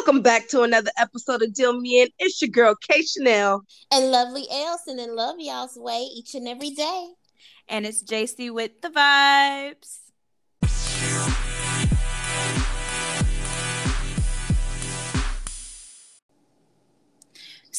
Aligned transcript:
Welcome 0.00 0.22
back 0.22 0.48
to 0.48 0.62
another 0.62 0.90
episode 0.96 1.42
of 1.42 1.52
Deal 1.52 1.78
Me 1.78 2.00
In. 2.00 2.08
It's 2.18 2.40
your 2.40 2.48
girl 2.48 2.74
K 2.74 3.02
Chanel 3.02 3.60
and 3.92 4.10
Lovely 4.10 4.46
Elson 4.50 4.98
and 4.98 5.14
love 5.14 5.36
y'all's 5.38 5.76
way 5.76 6.00
each 6.00 6.34
and 6.34 6.48
every 6.48 6.70
day. 6.70 7.08
And 7.68 7.84
it's 7.84 8.02
JC 8.02 8.50
with 8.50 8.80
the 8.80 8.88
vibes. 8.88 9.98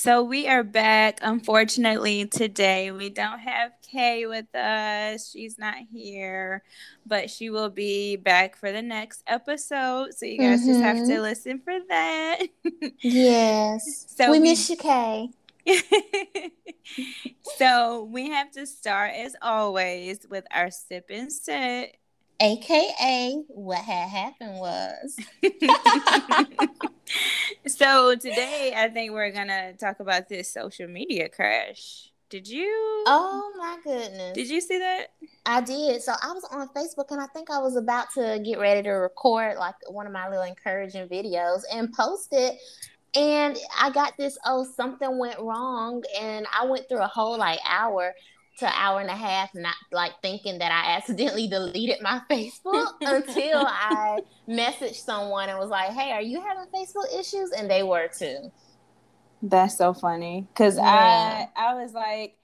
So 0.02 0.23
we 0.23 0.47
are 0.47 0.63
back. 0.63 1.20
Unfortunately, 1.21 2.25
today 2.25 2.89
we 2.89 3.11
don't 3.11 3.38
have 3.38 3.71
Kay 3.83 4.25
with 4.25 4.55
us. 4.55 5.29
She's 5.29 5.59
not 5.59 5.75
here, 5.93 6.63
but 7.05 7.29
she 7.29 7.51
will 7.51 7.70
be 7.70 8.15
back 8.15 8.55
for 8.55 8.71
the 8.71 8.82
next 8.82 9.21
episode. 9.27 10.15
So 10.15 10.25
you 10.25 10.39
guys 10.39 10.61
mm-hmm. 10.61 10.69
just 10.69 10.82
have 10.82 10.97
to 10.97 11.04
mm-hmm. 11.04 11.21
listen 11.21 11.60
for 11.60 11.77
that. 11.87 12.39
yes. 13.04 14.07
So 14.18 14.32
we, 14.32 14.39
we 14.39 14.50
miss 14.50 14.71
you, 14.71 14.77
Kay. 14.77 15.29
so 17.60 18.10
we 18.11 18.32
have 18.32 18.49
to 18.54 18.65
start 18.65 19.11
as 19.13 19.36
always 19.39 20.25
with 20.27 20.46
our 20.49 20.71
sip 20.71 21.11
and 21.11 21.32
sit. 21.32 21.96
AKA 22.41 23.43
what 23.50 23.77
had 23.77 24.09
happened 24.09 24.55
was. 24.55 25.15
so 27.68 28.15
today 28.15 28.73
I 28.75 28.89
think 28.89 29.11
we're 29.11 29.32
gonna 29.32 29.73
talk 29.73 29.99
about 29.99 30.27
this 30.27 30.51
social 30.51 30.87
media 30.87 31.29
crash. 31.29 32.11
Did 32.31 32.47
you? 32.47 33.03
Oh 33.05 33.53
my 33.58 33.77
goodness. 33.83 34.33
Did 34.33 34.49
you 34.49 34.59
see 34.59 34.80
that? 34.80 35.08
I 35.45 35.61
did. 35.61 36.02
So 36.02 36.13
I 36.13 36.31
was 36.31 36.44
on 36.45 36.67
Facebook 36.69 37.11
and 37.11 37.22
I 37.22 37.27
think 37.27 37.52
I 37.52 37.59
was 37.59 37.75
about 37.75 38.08
to 38.16 38.41
get 38.44 38.58
ready 38.58 38.81
to 38.83 38.89
record 38.89 39.58
like 39.58 39.75
one 39.88 40.08
of 40.08 40.13
my 40.13 40.27
little 40.27 40.45
encouraging 40.45 41.08
videos 41.09 41.61
and 41.71 41.94
post 41.94 42.29
it. 42.31 42.57
And 43.13 43.57
I 43.79 43.91
got 43.91 44.17
this, 44.17 44.39
oh, 44.45 44.63
something 44.63 45.19
went 45.19 45.39
wrong. 45.39 46.03
And 46.19 46.47
I 46.57 46.66
went 46.66 46.89
through 46.89 47.01
a 47.01 47.07
whole 47.07 47.38
like 47.38 47.59
hour 47.67 48.16
to 48.59 48.67
hour 48.67 48.99
and 48.99 49.09
a 49.09 49.16
half 49.16 49.53
not 49.55 49.75
like 49.91 50.13
thinking 50.21 50.59
that 50.59 50.71
I 50.71 50.95
accidentally 50.97 51.47
deleted 51.47 52.02
my 52.02 52.21
Facebook 52.30 52.94
until 53.02 53.66
I 53.66 54.19
messaged 54.47 54.95
someone 54.95 55.49
and 55.49 55.57
was 55.57 55.69
like, 55.69 55.91
"Hey, 55.91 56.11
are 56.11 56.21
you 56.21 56.41
having 56.41 56.66
Facebook 56.73 57.17
issues?" 57.17 57.52
and 57.52 57.69
they 57.69 57.83
were 57.83 58.07
too. 58.07 58.52
That's 59.41 59.77
so 59.77 59.94
funny 59.94 60.47
cuz 60.53 60.75
yeah. 60.77 61.47
I 61.55 61.72
I 61.72 61.73
was 61.81 61.94
like 61.94 62.38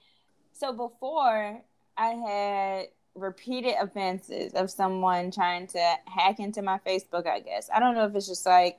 so 0.52 0.72
before 0.72 1.62
I 1.96 2.06
had 2.08 2.86
repeated 3.14 3.74
offenses 3.80 4.54
of 4.54 4.70
someone 4.70 5.30
trying 5.30 5.66
to 5.68 5.94
hack 6.06 6.40
into 6.40 6.62
my 6.62 6.78
Facebook, 6.86 7.26
I 7.26 7.40
guess. 7.40 7.68
I 7.72 7.80
don't 7.80 7.94
know 7.94 8.06
if 8.06 8.14
it's 8.14 8.28
just 8.28 8.46
like 8.46 8.78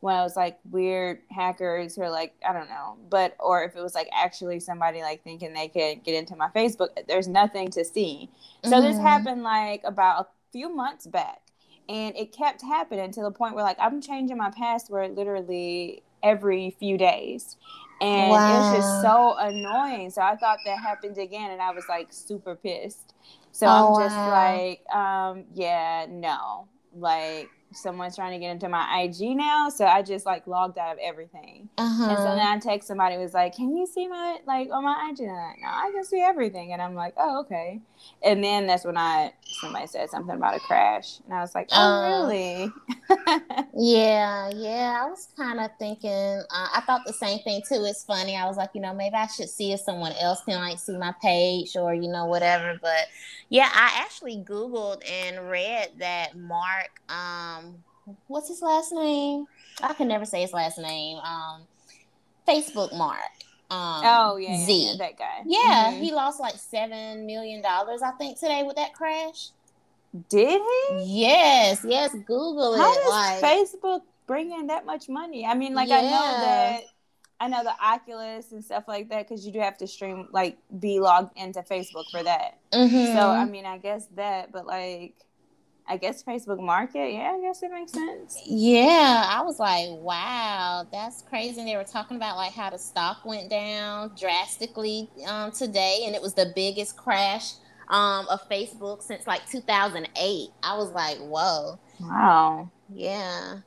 when 0.00 0.14
I 0.14 0.22
was 0.22 0.36
like 0.36 0.58
weird 0.70 1.20
hackers 1.30 1.96
who 1.96 2.02
are 2.02 2.10
like 2.10 2.34
I 2.46 2.52
don't 2.52 2.68
know, 2.68 2.96
but 3.10 3.36
or 3.40 3.64
if 3.64 3.74
it 3.74 3.80
was 3.80 3.94
like 3.94 4.08
actually 4.12 4.60
somebody 4.60 5.02
like 5.02 5.24
thinking 5.24 5.52
they 5.52 5.68
could 5.68 6.04
get 6.04 6.14
into 6.14 6.36
my 6.36 6.48
Facebook, 6.54 6.88
there's 7.08 7.28
nothing 7.28 7.68
to 7.72 7.84
see. 7.84 8.30
So 8.64 8.72
mm-hmm. 8.72 8.86
this 8.86 8.98
happened 8.98 9.42
like 9.42 9.82
about 9.84 10.26
a 10.26 10.26
few 10.52 10.74
months 10.74 11.06
back, 11.06 11.40
and 11.88 12.16
it 12.16 12.32
kept 12.32 12.62
happening 12.62 13.10
to 13.12 13.22
the 13.22 13.30
point 13.30 13.54
where 13.54 13.64
like 13.64 13.78
I'm 13.80 14.00
changing 14.00 14.36
my 14.36 14.50
password 14.50 15.16
literally 15.16 16.02
every 16.22 16.76
few 16.78 16.96
days. 16.96 17.56
And 18.00 18.30
wow. 18.30 18.48
it 18.48 18.54
was 18.54 18.76
just 18.76 19.02
so 19.02 19.34
annoying. 19.38 20.10
So 20.10 20.22
I 20.22 20.36
thought 20.36 20.58
that 20.64 20.78
happened 20.78 21.18
again, 21.18 21.50
and 21.50 21.60
I 21.60 21.72
was 21.72 21.84
like 21.88 22.08
super 22.10 22.54
pissed. 22.54 23.14
So 23.50 23.66
oh, 23.66 23.96
I'm 23.96 24.04
just 24.04 24.16
wow. 24.16 24.30
like, 24.30 24.94
um, 24.94 25.44
yeah, 25.52 26.06
no, 26.08 26.68
like 26.94 27.50
someone's 27.72 28.16
trying 28.16 28.32
to 28.32 28.38
get 28.38 28.50
into 28.50 28.68
my 28.68 29.02
IG 29.02 29.36
now, 29.36 29.68
so 29.68 29.84
I 29.84 30.02
just 30.02 30.26
like 30.26 30.46
logged 30.46 30.78
out 30.78 30.92
of 30.92 30.98
everything. 31.02 31.68
Uh-huh. 31.76 32.04
And 32.04 32.16
so 32.16 32.24
uh-huh. 32.24 32.34
then 32.34 32.46
I 32.46 32.58
text 32.58 32.88
somebody 32.88 33.16
was 33.16 33.34
like, 33.34 33.54
"Can 33.54 33.76
you 33.76 33.86
see 33.86 34.08
my 34.08 34.38
like 34.46 34.70
on 34.72 34.84
my 34.84 35.10
IG?" 35.10 35.20
And 35.20 35.30
I'm 35.30 35.36
like, 35.36 35.58
"No, 35.60 35.68
I 35.68 35.90
can 35.92 36.04
see 36.04 36.20
everything." 36.20 36.72
And 36.72 36.80
I'm 36.80 36.94
like, 36.94 37.14
"Oh, 37.16 37.40
okay." 37.40 37.80
And 38.22 38.42
then 38.42 38.66
that's 38.66 38.84
when 38.84 38.96
I 38.96 39.32
somebody 39.42 39.86
said 39.86 40.10
something 40.10 40.36
about 40.36 40.56
a 40.56 40.60
crash, 40.60 41.20
and 41.24 41.34
I 41.34 41.40
was 41.40 41.54
like, 41.54 41.68
"Oh, 41.72 41.76
uh, 41.76 42.08
really?" 42.08 42.72
yeah, 43.74 44.50
yeah. 44.54 45.02
I 45.04 45.08
was 45.08 45.28
kind 45.36 45.60
of 45.60 45.70
thinking. 45.78 46.10
Uh, 46.10 46.68
I 46.74 46.82
thought 46.86 47.02
the 47.06 47.12
same 47.12 47.40
thing 47.40 47.62
too. 47.68 47.84
It's 47.84 48.04
funny. 48.04 48.36
I 48.36 48.46
was 48.46 48.56
like, 48.56 48.70
you 48.74 48.80
know, 48.80 48.94
maybe 48.94 49.14
I 49.14 49.26
should 49.26 49.48
see 49.48 49.72
if 49.72 49.80
someone 49.80 50.12
else 50.20 50.42
can 50.44 50.56
like 50.56 50.78
see 50.78 50.96
my 50.96 51.14
page 51.20 51.76
or 51.76 51.94
you 51.94 52.08
know 52.08 52.26
whatever. 52.26 52.78
But 52.80 53.08
yeah, 53.48 53.68
I 53.72 54.00
actually 54.02 54.44
googled 54.46 55.02
and 55.10 55.50
read 55.50 55.90
that 55.98 56.36
Mark. 56.36 57.00
Um, 57.08 57.57
what's 58.26 58.48
his 58.48 58.62
last 58.62 58.92
name? 58.92 59.46
I 59.82 59.94
can 59.94 60.08
never 60.08 60.24
say 60.24 60.42
his 60.42 60.52
last 60.52 60.78
name. 60.78 61.18
Um, 61.18 61.62
Facebook 62.46 62.96
Mark. 62.96 63.18
Um, 63.70 64.02
oh 64.04 64.36
yeah, 64.36 64.64
Z. 64.64 64.86
Yeah, 64.90 64.96
that 64.98 65.18
guy. 65.18 65.42
Yeah, 65.44 65.90
mm-hmm. 65.90 66.02
he 66.02 66.12
lost 66.12 66.40
like 66.40 66.54
seven 66.54 67.26
million 67.26 67.60
dollars, 67.60 68.00
I 68.02 68.12
think, 68.12 68.38
today 68.38 68.62
with 68.62 68.76
that 68.76 68.94
crash. 68.94 69.50
Did 70.30 70.62
he? 70.62 71.22
Yes, 71.22 71.84
yes. 71.86 72.14
Google 72.26 72.78
How 72.78 72.92
it. 72.92 72.94
Does 72.94 73.10
like 73.10 73.42
Facebook 73.42 74.02
bring 74.26 74.52
in 74.52 74.68
that 74.68 74.86
much 74.86 75.08
money? 75.08 75.44
I 75.44 75.54
mean, 75.54 75.74
like 75.74 75.90
yeah. 75.90 75.98
I 75.98 76.02
know 76.02 76.40
that 76.40 76.80
I 77.40 77.48
know 77.48 77.62
the 77.62 77.74
Oculus 77.84 78.52
and 78.52 78.64
stuff 78.64 78.84
like 78.88 79.10
that 79.10 79.28
because 79.28 79.46
you 79.46 79.52
do 79.52 79.60
have 79.60 79.76
to 79.78 79.86
stream 79.86 80.28
like 80.32 80.56
be 80.80 80.98
logged 80.98 81.36
into 81.36 81.60
Facebook 81.60 82.10
for 82.10 82.22
that. 82.22 82.58
Mm-hmm. 82.72 83.16
So 83.16 83.28
I 83.28 83.44
mean, 83.44 83.66
I 83.66 83.78
guess 83.78 84.06
that, 84.16 84.50
but 84.50 84.66
like 84.66 85.14
I 85.88 85.96
guess 85.96 86.22
Facebook 86.22 86.60
Market. 86.60 87.12
Yeah, 87.12 87.32
I 87.34 87.40
guess 87.40 87.62
it 87.62 87.70
makes 87.70 87.92
sense. 87.92 88.42
Yeah, 88.46 89.26
I 89.26 89.42
was 89.42 89.58
like, 89.58 89.88
wow, 89.90 90.86
that's 90.92 91.22
crazy. 91.22 91.60
And 91.60 91.68
they 91.68 91.76
were 91.76 91.84
talking 91.84 92.16
about 92.16 92.36
like 92.36 92.52
how 92.52 92.70
the 92.70 92.78
stock 92.78 93.24
went 93.24 93.48
down 93.48 94.12
drastically 94.18 95.08
um, 95.26 95.50
today, 95.50 96.02
and 96.04 96.14
it 96.14 96.20
was 96.20 96.34
the 96.34 96.52
biggest 96.54 96.96
crash 96.96 97.54
um, 97.88 98.28
of 98.28 98.46
Facebook 98.50 99.02
since 99.02 99.26
like 99.26 99.48
2008. 99.50 100.50
I 100.62 100.76
was 100.76 100.90
like, 100.90 101.18
whoa. 101.18 101.78
Wow. 102.00 102.70
Yeah. 102.92 103.58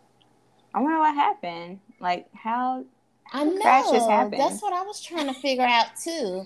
I 0.74 0.80
wonder 0.80 1.00
what 1.00 1.16
happened. 1.16 1.80
Like 2.00 2.28
how. 2.36 2.86
I 3.34 3.46
know. 3.46 3.62
Crashes 3.62 4.06
happen. 4.08 4.38
That's 4.38 4.62
what 4.62 4.74
I 4.74 4.84
was 4.84 5.02
trying 5.02 5.28
to 5.28 5.34
figure 5.34 5.64
out 5.64 5.88
too 6.02 6.46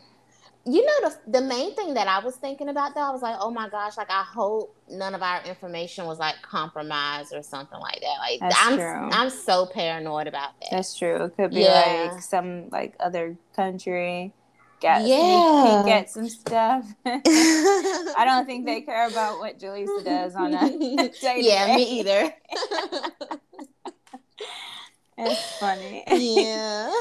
you 0.67 0.83
know 0.83 1.09
the 1.09 1.39
the 1.39 1.41
main 1.41 1.75
thing 1.75 1.93
that 1.93 2.07
I 2.07 2.19
was 2.19 2.35
thinking 2.37 2.69
about 2.69 2.95
though, 2.95 3.01
I 3.01 3.11
was 3.11 3.21
like, 3.21 3.35
oh 3.39 3.51
my 3.51 3.69
gosh, 3.69 3.97
like 3.97 4.09
I 4.09 4.23
hope 4.23 4.75
none 4.89 5.13
of 5.13 5.21
our 5.21 5.43
information 5.43 6.05
was 6.05 6.17
like 6.17 6.41
compromised 6.41 7.35
or 7.35 7.43
something 7.43 7.79
like 7.79 8.01
that. 8.01 8.15
Like 8.19 8.39
That's 8.39 8.55
I'm 8.59 8.77
true. 8.77 9.09
I'm 9.11 9.29
so 9.29 9.67
paranoid 9.67 10.27
about 10.27 10.59
that. 10.61 10.69
That's 10.71 10.97
true. 10.97 11.25
It 11.25 11.35
could 11.35 11.51
be 11.51 11.61
yeah. 11.61 12.09
like 12.11 12.21
some 12.21 12.69
like 12.69 12.95
other 12.99 13.37
country 13.55 14.33
get 14.79 15.05
yeah. 15.05 15.83
get 15.85 16.09
some 16.09 16.27
stuff. 16.27 16.91
I 17.05 18.23
don't 18.25 18.47
think 18.47 18.65
they 18.65 18.81
care 18.81 19.07
about 19.07 19.37
what 19.37 19.59
Jaleesa 19.59 20.03
does 20.03 20.35
on 20.35 20.55
a 20.55 20.69
day. 21.21 21.41
Yeah, 21.41 21.75
me 21.75 21.99
either. 21.99 22.33
it's 25.19 25.59
funny. 25.59 26.03
Yeah 26.09 26.91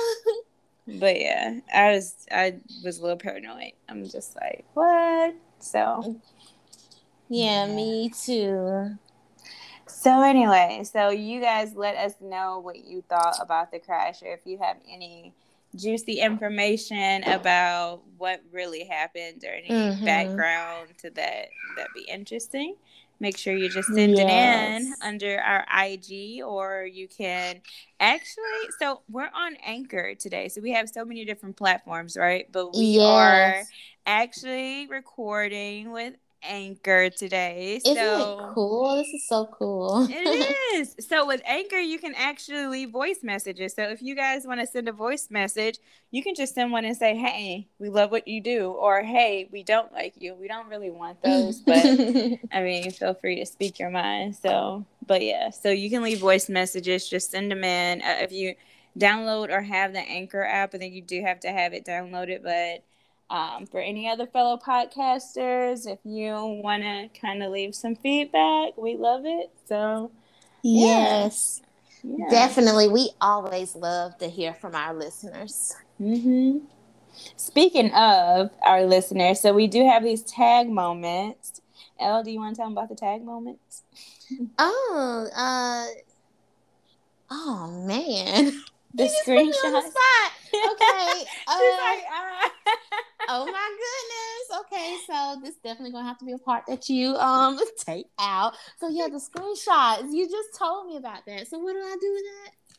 but 0.86 1.20
yeah, 1.20 1.60
I 1.72 1.92
was 1.92 2.26
I 2.30 2.56
was 2.84 2.98
a 2.98 3.02
little 3.02 3.16
paranoid. 3.16 3.72
I'm 3.88 4.04
just 4.08 4.36
like, 4.36 4.64
what? 4.74 5.34
So 5.58 6.20
yeah, 7.28 7.66
me 7.66 8.10
too. 8.10 8.96
So 9.86 10.22
anyway, 10.22 10.82
so 10.84 11.10
you 11.10 11.40
guys 11.40 11.74
let 11.74 11.96
us 11.96 12.14
know 12.20 12.58
what 12.58 12.84
you 12.84 13.02
thought 13.08 13.36
about 13.40 13.70
the 13.70 13.78
crash, 13.78 14.22
or 14.22 14.32
if 14.32 14.40
you 14.44 14.58
have 14.58 14.76
any 14.88 15.32
juicy 15.74 16.20
information 16.20 17.24
about 17.24 18.02
what 18.18 18.40
really 18.52 18.84
happened 18.84 19.42
or 19.44 19.52
any 19.52 19.68
mm-hmm. 19.68 20.04
background 20.04 20.88
to 20.98 21.10
that 21.10 21.48
that'd 21.76 21.92
be 21.94 22.06
interesting 22.08 22.76
make 23.24 23.38
sure 23.38 23.56
you 23.56 23.70
just 23.70 23.88
send 23.88 24.16
yes. 24.16 24.20
it 24.20 24.86
in 24.86 24.94
under 25.00 25.40
our 25.40 25.66
IG 25.82 26.42
or 26.44 26.84
you 26.84 27.08
can 27.08 27.60
actually 27.98 28.44
so 28.78 29.00
we're 29.10 29.30
on 29.34 29.56
Anchor 29.64 30.14
today. 30.14 30.48
So 30.48 30.60
we 30.60 30.72
have 30.72 30.88
so 30.90 31.04
many 31.04 31.24
different 31.24 31.56
platforms, 31.56 32.16
right? 32.16 32.46
But 32.52 32.74
we 32.76 32.84
yes. 32.84 33.02
are 33.02 33.64
actually 34.06 34.86
recording 34.88 35.90
with 35.90 36.14
Anchor 36.46 37.10
today. 37.10 37.76
Isn't 37.84 37.96
so, 37.96 38.38
it 38.50 38.54
cool? 38.54 38.96
This 38.96 39.08
is 39.08 39.28
so 39.28 39.46
cool. 39.46 40.06
it 40.10 40.56
is. 40.74 40.96
So 41.08 41.26
with 41.26 41.42
Anchor, 41.44 41.78
you 41.78 41.98
can 41.98 42.14
actually 42.16 42.66
leave 42.66 42.90
voice 42.90 43.18
messages. 43.22 43.74
So 43.74 43.82
if 43.84 44.02
you 44.02 44.14
guys 44.14 44.46
want 44.46 44.60
to 44.60 44.66
send 44.66 44.88
a 44.88 44.92
voice 44.92 45.28
message, 45.30 45.78
you 46.10 46.22
can 46.22 46.34
just 46.34 46.54
send 46.54 46.72
one 46.72 46.84
and 46.84 46.96
say, 46.96 47.14
"Hey, 47.14 47.68
we 47.78 47.88
love 47.88 48.10
what 48.10 48.26
you 48.26 48.40
do," 48.40 48.70
or 48.70 49.02
"Hey, 49.02 49.48
we 49.52 49.62
don't 49.62 49.92
like 49.92 50.14
you." 50.20 50.34
We 50.34 50.48
don't 50.48 50.68
really 50.68 50.90
want 50.90 51.22
those, 51.22 51.60
but 51.60 51.76
I 52.52 52.62
mean, 52.62 52.90
feel 52.90 53.14
free 53.14 53.36
to 53.36 53.46
speak 53.46 53.78
your 53.78 53.90
mind. 53.90 54.36
So, 54.36 54.84
but 55.06 55.22
yeah, 55.22 55.50
so 55.50 55.70
you 55.70 55.90
can 55.90 56.02
leave 56.02 56.18
voice 56.18 56.48
messages. 56.48 57.08
Just 57.08 57.30
send 57.30 57.50
them 57.50 57.62
in. 57.62 58.02
Uh, 58.02 58.16
if 58.20 58.32
you 58.32 58.54
download 58.98 59.50
or 59.50 59.62
have 59.62 59.92
the 59.92 60.00
Anchor 60.00 60.44
app, 60.44 60.74
I 60.74 60.78
think 60.78 60.94
you 60.94 61.02
do 61.02 61.20
have 61.22 61.40
to 61.40 61.48
have 61.48 61.72
it 61.72 61.84
downloaded, 61.84 62.42
but 62.42 62.84
um, 63.30 63.66
for 63.66 63.80
any 63.80 64.08
other 64.08 64.26
fellow 64.26 64.56
podcasters, 64.56 65.86
if 65.86 65.98
you 66.04 66.34
want 66.62 66.82
to 66.82 67.08
kind 67.20 67.42
of 67.42 67.50
leave 67.50 67.74
some 67.74 67.96
feedback, 67.96 68.76
we 68.76 68.96
love 68.96 69.22
it. 69.24 69.50
So, 69.66 70.10
yes. 70.62 71.62
Yeah. 72.02 72.28
Definitely. 72.28 72.88
We 72.88 73.10
always 73.20 73.74
love 73.74 74.18
to 74.18 74.28
hear 74.28 74.52
from 74.52 74.74
our 74.74 74.94
listeners. 74.94 75.74
Mm-hmm. 76.00 76.58
Speaking 77.36 77.92
of 77.92 78.50
our 78.62 78.84
listeners, 78.84 79.40
so 79.40 79.54
we 79.54 79.68
do 79.68 79.84
have 79.86 80.02
these 80.02 80.22
tag 80.22 80.68
moments. 80.68 81.60
Elle, 81.98 82.22
do 82.24 82.30
you 82.30 82.40
want 82.40 82.56
to 82.56 82.58
tell 82.60 82.66
them 82.66 82.76
about 82.76 82.88
the 82.88 82.96
tag 82.96 83.24
moments? 83.24 83.82
Oh, 84.58 85.28
uh, 85.34 85.86
oh 87.30 87.84
man. 87.86 88.52
The 88.94 89.04
screenshot. 89.04 89.82
Okay. 90.54 91.24
Uh, 91.46 91.58
like, 91.78 92.04
uh. 92.10 92.48
oh 93.28 93.44
my 93.44 93.76
goodness. 93.76 94.60
Okay, 94.60 94.96
so 95.06 95.40
this 95.42 95.56
definitely 95.56 95.92
gonna 95.92 96.06
have 96.06 96.18
to 96.18 96.24
be 96.24 96.32
a 96.32 96.38
part 96.38 96.64
that 96.68 96.88
you 96.88 97.14
um 97.16 97.58
take 97.78 98.06
out. 98.18 98.54
So 98.78 98.88
yeah, 98.88 99.08
the 99.08 99.18
screenshots. 99.18 100.10
You 100.10 100.28
just 100.28 100.58
told 100.58 100.86
me 100.86 100.96
about 100.96 101.26
that. 101.26 101.46
So 101.48 101.58
what 101.58 101.74
do 101.74 101.80
I 101.80 101.96
do 102.00 102.12
with 102.12 102.22
that? 102.22 102.74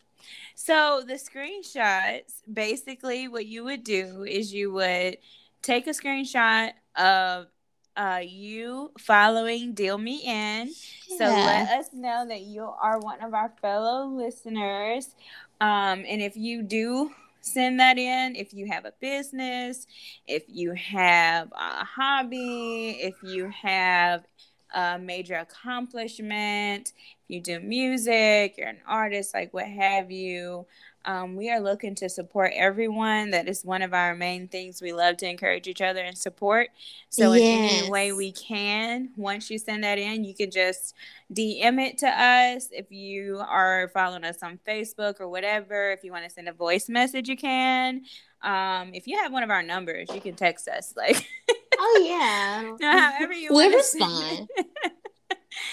So 0.56 1.04
the 1.06 1.14
screenshots, 1.14 2.42
basically, 2.52 3.28
what 3.28 3.46
you 3.46 3.64
would 3.66 3.84
do 3.84 4.24
is 4.24 4.54
you 4.54 4.72
would 4.72 5.18
take 5.62 5.86
a 5.88 5.92
screenshot 5.92 6.72
of 6.96 7.48
uh, 7.96 8.22
you 8.24 8.92
following 9.00 9.74
Deal 9.74 9.98
Me 9.98 10.22
In. 10.26 10.72
Yeah. 11.10 11.18
So 11.18 11.26
let 11.26 11.80
us 11.80 11.90
know 11.94 12.26
that 12.28 12.42
you 12.42 12.64
are 12.64 13.00
one 13.00 13.22
of 13.22 13.34
our 13.34 13.52
fellow 13.62 14.08
listeners. 14.08 15.16
Um, 15.62 16.04
and 16.08 16.22
if 16.22 16.36
you 16.36 16.62
do 16.62 17.12
send 17.42 17.80
that 17.80 17.98
in, 17.98 18.36
if 18.36 18.54
you 18.54 18.68
have 18.72 18.86
a 18.86 18.94
business, 19.00 19.88
if 20.28 20.44
you 20.48 20.74
have 20.74 21.52
a 21.52 21.86
hobby, 21.86 22.98
if 23.02 23.16
you 23.24 23.50
have 23.50 24.26
a 24.74 25.00
major 25.00 25.36
accomplishment, 25.36 26.92
if 26.98 27.30
you 27.30 27.40
do 27.40 27.60
music, 27.60 28.56
you're 28.58 28.68
an 28.68 28.82
artist, 28.88 29.34
like 29.34 29.54
what 29.54 29.68
have 29.68 30.12
you, 30.12 30.66
um, 31.06 31.36
we 31.36 31.52
are 31.52 31.60
looking 31.60 31.94
to 31.96 32.10
support 32.10 32.52
everyone. 32.56 33.30
That 33.30 33.48
is 33.48 33.64
one 33.64 33.84
of 33.84 33.94
our 33.94 34.16
main 34.16 34.48
things. 34.48 34.82
We 34.82 34.92
love 34.92 35.18
to 35.18 35.30
encourage 35.30 35.68
each 35.68 35.82
other 35.82 36.02
and 36.02 36.18
support. 36.18 36.70
So, 37.10 37.34
yes. 37.34 37.44
in 37.44 37.80
any 37.80 37.90
way 37.90 38.12
we 38.12 38.32
can, 38.32 39.12
once 39.16 39.52
you 39.52 39.60
send 39.60 39.84
that 39.84 40.00
in, 40.00 40.24
you 40.24 40.34
can 40.34 40.50
just 40.50 40.96
DM 41.32 41.80
it 41.80 42.00
to 42.00 42.08
us. 42.08 42.70
If 42.72 42.92
you 42.92 43.40
are 43.48 43.90
following 43.94 44.24
us 44.24 44.42
on 44.42 44.60
Facebook 44.68 45.20
or 45.20 45.30
whatever, 45.30 45.92
if 45.92 46.04
you 46.04 46.12
want 46.12 46.24
to 46.24 46.30
send 46.30 46.50
a 46.50 46.54
voice 46.54 46.90
message, 46.90 47.30
you 47.30 47.38
can. 47.38 48.02
Um, 48.42 48.92
if 48.94 49.08
you 49.08 49.18
have 49.20 49.32
one 49.32 49.44
of 49.44 49.52
our 49.52 49.64
numbers, 49.64 50.10
you 50.14 50.22
can 50.22 50.36
text 50.36 50.68
us. 50.68 50.94
Like, 50.98 51.24
oh 51.78 52.78
yeah, 52.82 53.12
however 53.12 53.34
you 53.34 53.54
want. 53.54 53.70
We 53.70 53.76
respond. 53.76 54.50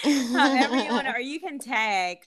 however 0.03 0.75
you 0.77 0.91
want, 0.91 1.07
or 1.15 1.19
you 1.19 1.39
can 1.39 1.57
tag 1.57 2.19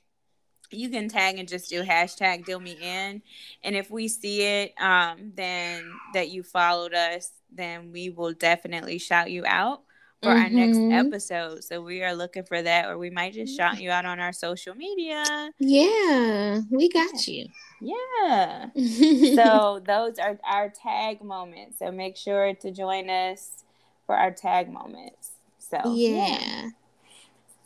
you 0.71 0.89
can 0.89 1.09
tag 1.09 1.39
and 1.39 1.49
just 1.49 1.71
do 1.71 1.83
hashtag 1.83 2.45
deal 2.45 2.61
me 2.61 2.77
in. 2.81 3.23
And 3.63 3.77
if 3.77 3.91
we 3.91 4.09
see 4.09 4.43
it 4.43 4.75
um 4.81 5.33
then 5.35 5.85
that 6.15 6.31
you 6.31 6.43
followed 6.43 6.95
us 6.95 7.31
then 7.53 7.93
we 7.93 8.11
will 8.11 8.33
definitely 8.33 8.99
shout 8.99 9.31
you 9.31 9.45
out 9.47 9.83
for 10.23 10.31
mm-hmm. 10.31 10.43
our 10.43 10.51
next 10.51 10.79
mm-hmm. 10.79 11.07
episode. 11.07 11.65
So 11.65 11.83
we 11.83 12.03
are 12.03 12.15
looking 12.15 12.45
for 12.45 12.61
that 12.63 12.89
or 12.89 12.99
we 12.99 13.11
might 13.11 13.35
just 13.35 13.57
shout 13.57 13.81
you 13.81 13.91
out 13.91 14.07
on 14.07 14.19
our 14.21 14.33
social 14.33 14.75
media. 14.75 15.51
Yeah 15.59 16.61
we 16.71 16.89
got 16.89 17.27
you. 17.27 17.47
Yeah. 17.81 18.71
So 18.75 19.81
those 19.87 20.19
are 20.19 20.39
our 20.45 20.71
tag 20.71 21.23
moments. 21.23 21.79
So 21.79 21.91
make 21.91 22.17
sure 22.17 22.55
to 22.55 22.71
join 22.71 23.11
us 23.11 23.65
for 24.07 24.15
our 24.15 24.31
tag 24.31 24.73
moments. 24.73 25.33
So 25.59 25.81
yeah, 25.95 26.39
yeah. 26.39 26.69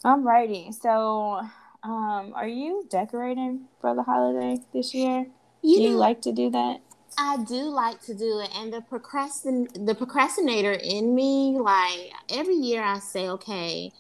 alrighty 0.05 0.73
so 0.73 1.43
um, 1.83 2.33
are 2.35 2.49
you 2.49 2.87
decorating 2.91 3.67
for 3.81 3.95
the 3.95 4.03
holiday 4.03 4.59
this 4.73 4.95
year? 4.95 5.27
You 5.63 5.77
do 5.77 5.83
know, 5.83 5.91
you 5.91 5.97
like 5.97 6.23
to 6.23 6.33
do 6.33 6.51
that? 6.51 6.81
I 7.19 7.39
do 7.45 7.65
like 7.65 8.01
to 8.03 8.15
do 8.15 8.41
it, 8.41 8.51
and 8.55 8.73
the 8.73 8.81
procrastin 8.81 9.87
the 9.87 9.95
procrastinator 9.95 10.73
in 10.73 11.15
me, 11.15 11.59
like 11.59 12.13
every 12.29 12.55
year, 12.55 12.83
I 12.83 12.99
say, 12.99 13.29
okay, 13.29 13.93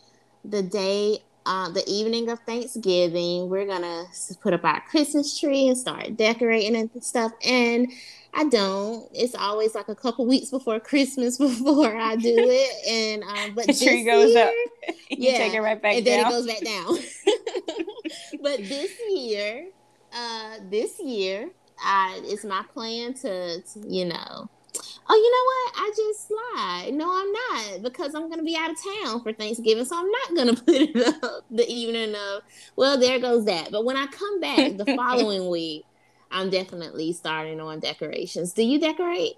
the 0.44 0.62
day, 0.62 1.20
uh, 1.50 1.68
the 1.68 1.82
evening 1.88 2.30
of 2.30 2.38
Thanksgiving, 2.40 3.48
we're 3.48 3.66
gonna 3.66 4.04
put 4.40 4.54
up 4.54 4.64
our 4.64 4.80
Christmas 4.82 5.36
tree 5.36 5.66
and 5.66 5.76
start 5.76 6.16
decorating 6.16 6.76
and 6.76 6.88
stuff, 7.02 7.32
and 7.44 7.90
I 8.32 8.44
don't. 8.44 9.10
It's 9.12 9.34
always 9.34 9.74
like 9.74 9.88
a 9.88 9.96
couple 9.96 10.26
weeks 10.26 10.50
before 10.50 10.78
Christmas 10.78 11.38
before 11.38 11.96
I 11.96 12.14
do 12.14 12.36
it, 12.36 12.88
and 12.88 13.24
um, 13.24 13.56
but 13.56 13.66
the 13.66 13.74
tree 13.74 14.04
goes 14.04 14.32
year, 14.32 14.46
up. 14.46 14.54
you 15.10 15.16
yeah, 15.32 15.38
take 15.38 15.54
it 15.54 15.60
right 15.60 15.82
back 15.82 15.96
and 15.96 16.04
down. 16.04 16.18
then 16.18 16.26
it 16.26 16.30
goes 16.30 16.46
back 16.46 16.60
down. 16.60 16.98
but 18.42 18.58
this 18.58 18.92
year, 19.10 19.70
uh, 20.12 20.58
this 20.70 21.00
year, 21.00 21.50
I 21.82 22.20
it's 22.26 22.44
my 22.44 22.62
plan 22.72 23.14
to, 23.14 23.60
to, 23.60 23.88
you 23.88 24.04
know. 24.04 24.48
Oh, 25.08 25.14
you 25.14 25.30
know 25.30 25.44
what? 25.46 25.72
I 25.76 25.92
just 25.96 26.30
lied. 26.30 26.94
No, 26.94 27.10
I'm 27.12 27.32
not 27.32 27.82
because 27.82 28.14
I'm 28.14 28.30
gonna 28.30 28.42
be 28.42 28.56
out 28.56 28.70
of 28.70 28.76
town 28.82 29.22
for 29.22 29.32
Thanksgiving, 29.32 29.84
so 29.84 29.98
I'm 29.98 30.10
not 30.10 30.36
gonna 30.36 30.54
put 30.64 30.74
it 30.74 31.24
up 31.24 31.44
the 31.50 31.68
evening 31.68 32.14
of. 32.14 32.42
Well, 32.76 32.98
there 32.98 33.18
goes 33.18 33.44
that. 33.46 33.70
But 33.70 33.84
when 33.84 33.96
I 33.96 34.06
come 34.06 34.40
back 34.40 34.76
the 34.76 34.86
following 34.96 35.48
week, 35.48 35.84
I'm 36.30 36.50
definitely 36.50 37.12
starting 37.12 37.60
on 37.60 37.80
decorations. 37.80 38.52
Do 38.52 38.62
you 38.62 38.78
decorate? 38.78 39.34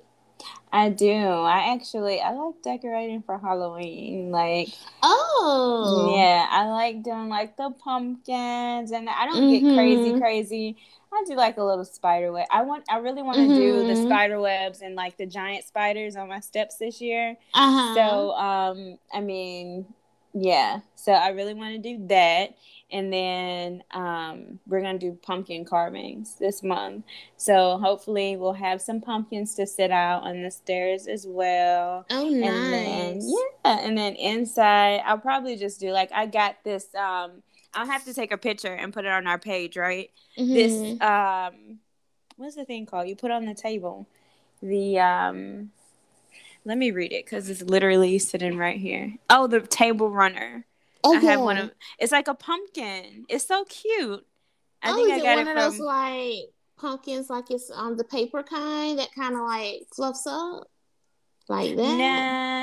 I 0.72 0.88
do. 0.88 1.12
I 1.12 1.74
actually 1.74 2.20
I 2.20 2.32
like 2.32 2.62
decorating 2.62 3.22
for 3.22 3.38
Halloween. 3.38 4.30
Like 4.30 4.68
oh 5.02 6.14
yeah, 6.16 6.46
I 6.50 6.66
like 6.68 7.02
doing 7.02 7.28
like 7.28 7.56
the 7.56 7.70
pumpkins, 7.70 8.90
and 8.90 9.08
I 9.08 9.26
don't 9.26 9.42
mm-hmm. 9.42 9.66
get 9.66 9.74
crazy 9.76 10.10
mm-hmm. 10.10 10.20
crazy. 10.20 10.76
I 11.12 11.24
do 11.26 11.34
like 11.34 11.56
a 11.58 11.64
little 11.64 11.84
spider 11.84 12.32
web. 12.32 12.46
I 12.50 12.62
want. 12.62 12.84
I 12.90 12.98
really 12.98 13.22
want 13.22 13.36
to 13.36 13.42
mm-hmm. 13.42 13.54
do 13.54 13.86
the 13.86 13.94
mm-hmm. 13.94 14.06
spider 14.06 14.40
webs 14.40 14.82
and 14.82 14.94
like 14.94 15.16
the 15.16 15.26
giant 15.26 15.64
spiders 15.64 16.16
on 16.16 16.28
my 16.28 16.40
steps 16.40 16.76
this 16.78 17.00
year. 17.00 17.36
Uh-huh. 17.54 17.94
So 17.94 18.32
um, 18.32 18.98
I 19.12 19.20
mean, 19.20 19.86
yeah. 20.34 20.80
So 20.96 21.12
I 21.12 21.28
really 21.28 21.54
want 21.54 21.74
to 21.74 21.78
do 21.78 22.06
that 22.08 22.54
and 22.92 23.12
then 23.12 23.82
um, 23.92 24.60
we're 24.66 24.82
gonna 24.82 24.98
do 24.98 25.18
pumpkin 25.22 25.64
carvings 25.64 26.36
this 26.38 26.62
month. 26.62 27.04
So 27.36 27.78
hopefully 27.78 28.36
we'll 28.36 28.52
have 28.52 28.82
some 28.82 29.00
pumpkins 29.00 29.54
to 29.56 29.66
sit 29.66 29.90
out 29.90 30.22
on 30.22 30.42
the 30.42 30.50
stairs 30.50 31.06
as 31.06 31.26
well. 31.26 32.04
Oh, 32.10 32.28
nice. 32.28 32.50
And 32.50 32.72
then, 32.72 33.20
yeah, 33.22 33.78
and 33.80 33.98
then 33.98 34.14
inside 34.14 35.00
I'll 35.06 35.18
probably 35.18 35.56
just 35.56 35.80
do 35.80 35.90
like 35.90 36.12
I 36.12 36.26
got 36.26 36.56
this. 36.64 36.94
Um, 36.94 37.42
I'll 37.74 37.86
have 37.86 38.04
to 38.04 38.14
take 38.14 38.32
a 38.32 38.38
picture 38.38 38.74
and 38.74 38.92
put 38.92 39.04
it 39.04 39.10
on 39.10 39.26
our 39.26 39.38
page, 39.38 39.76
right? 39.76 40.10
Mm-hmm. 40.38 40.54
This 40.54 41.00
um, 41.00 41.78
what's 42.36 42.56
the 42.56 42.64
thing 42.64 42.86
called? 42.86 43.08
You 43.08 43.16
put 43.16 43.30
on 43.30 43.46
the 43.46 43.54
table. 43.54 44.06
The 44.62 44.98
um, 45.00 45.70
let 46.64 46.78
me 46.78 46.90
read 46.90 47.12
it 47.12 47.24
because 47.24 47.50
it's 47.50 47.62
literally 47.62 48.18
sitting 48.18 48.56
right 48.56 48.78
here. 48.78 49.14
Oh, 49.28 49.46
the 49.46 49.60
table 49.60 50.10
runner. 50.10 50.64
Okay. 51.04 51.26
I 51.26 51.30
have 51.32 51.40
one 51.40 51.58
of. 51.58 51.70
It's 51.98 52.12
like 52.12 52.28
a 52.28 52.34
pumpkin. 52.34 53.26
It's 53.28 53.46
so 53.46 53.64
cute. 53.64 54.24
I 54.82 54.92
oh, 54.92 54.94
think 54.94 55.12
I 55.12 55.18
got 55.18 55.38
it, 55.38 55.46
one 55.46 55.48
it 55.48 55.56
of 55.56 55.72
those 55.72 55.80
like 55.80 56.50
pumpkins, 56.78 57.30
like 57.30 57.50
it's 57.50 57.70
um 57.72 57.96
the 57.96 58.04
paper 58.04 58.42
kind 58.42 58.98
that 58.98 59.14
kind 59.14 59.34
of 59.34 59.40
like 59.40 59.84
fluffs 59.94 60.26
up, 60.26 60.68
like 61.48 61.76
that. 61.76 61.96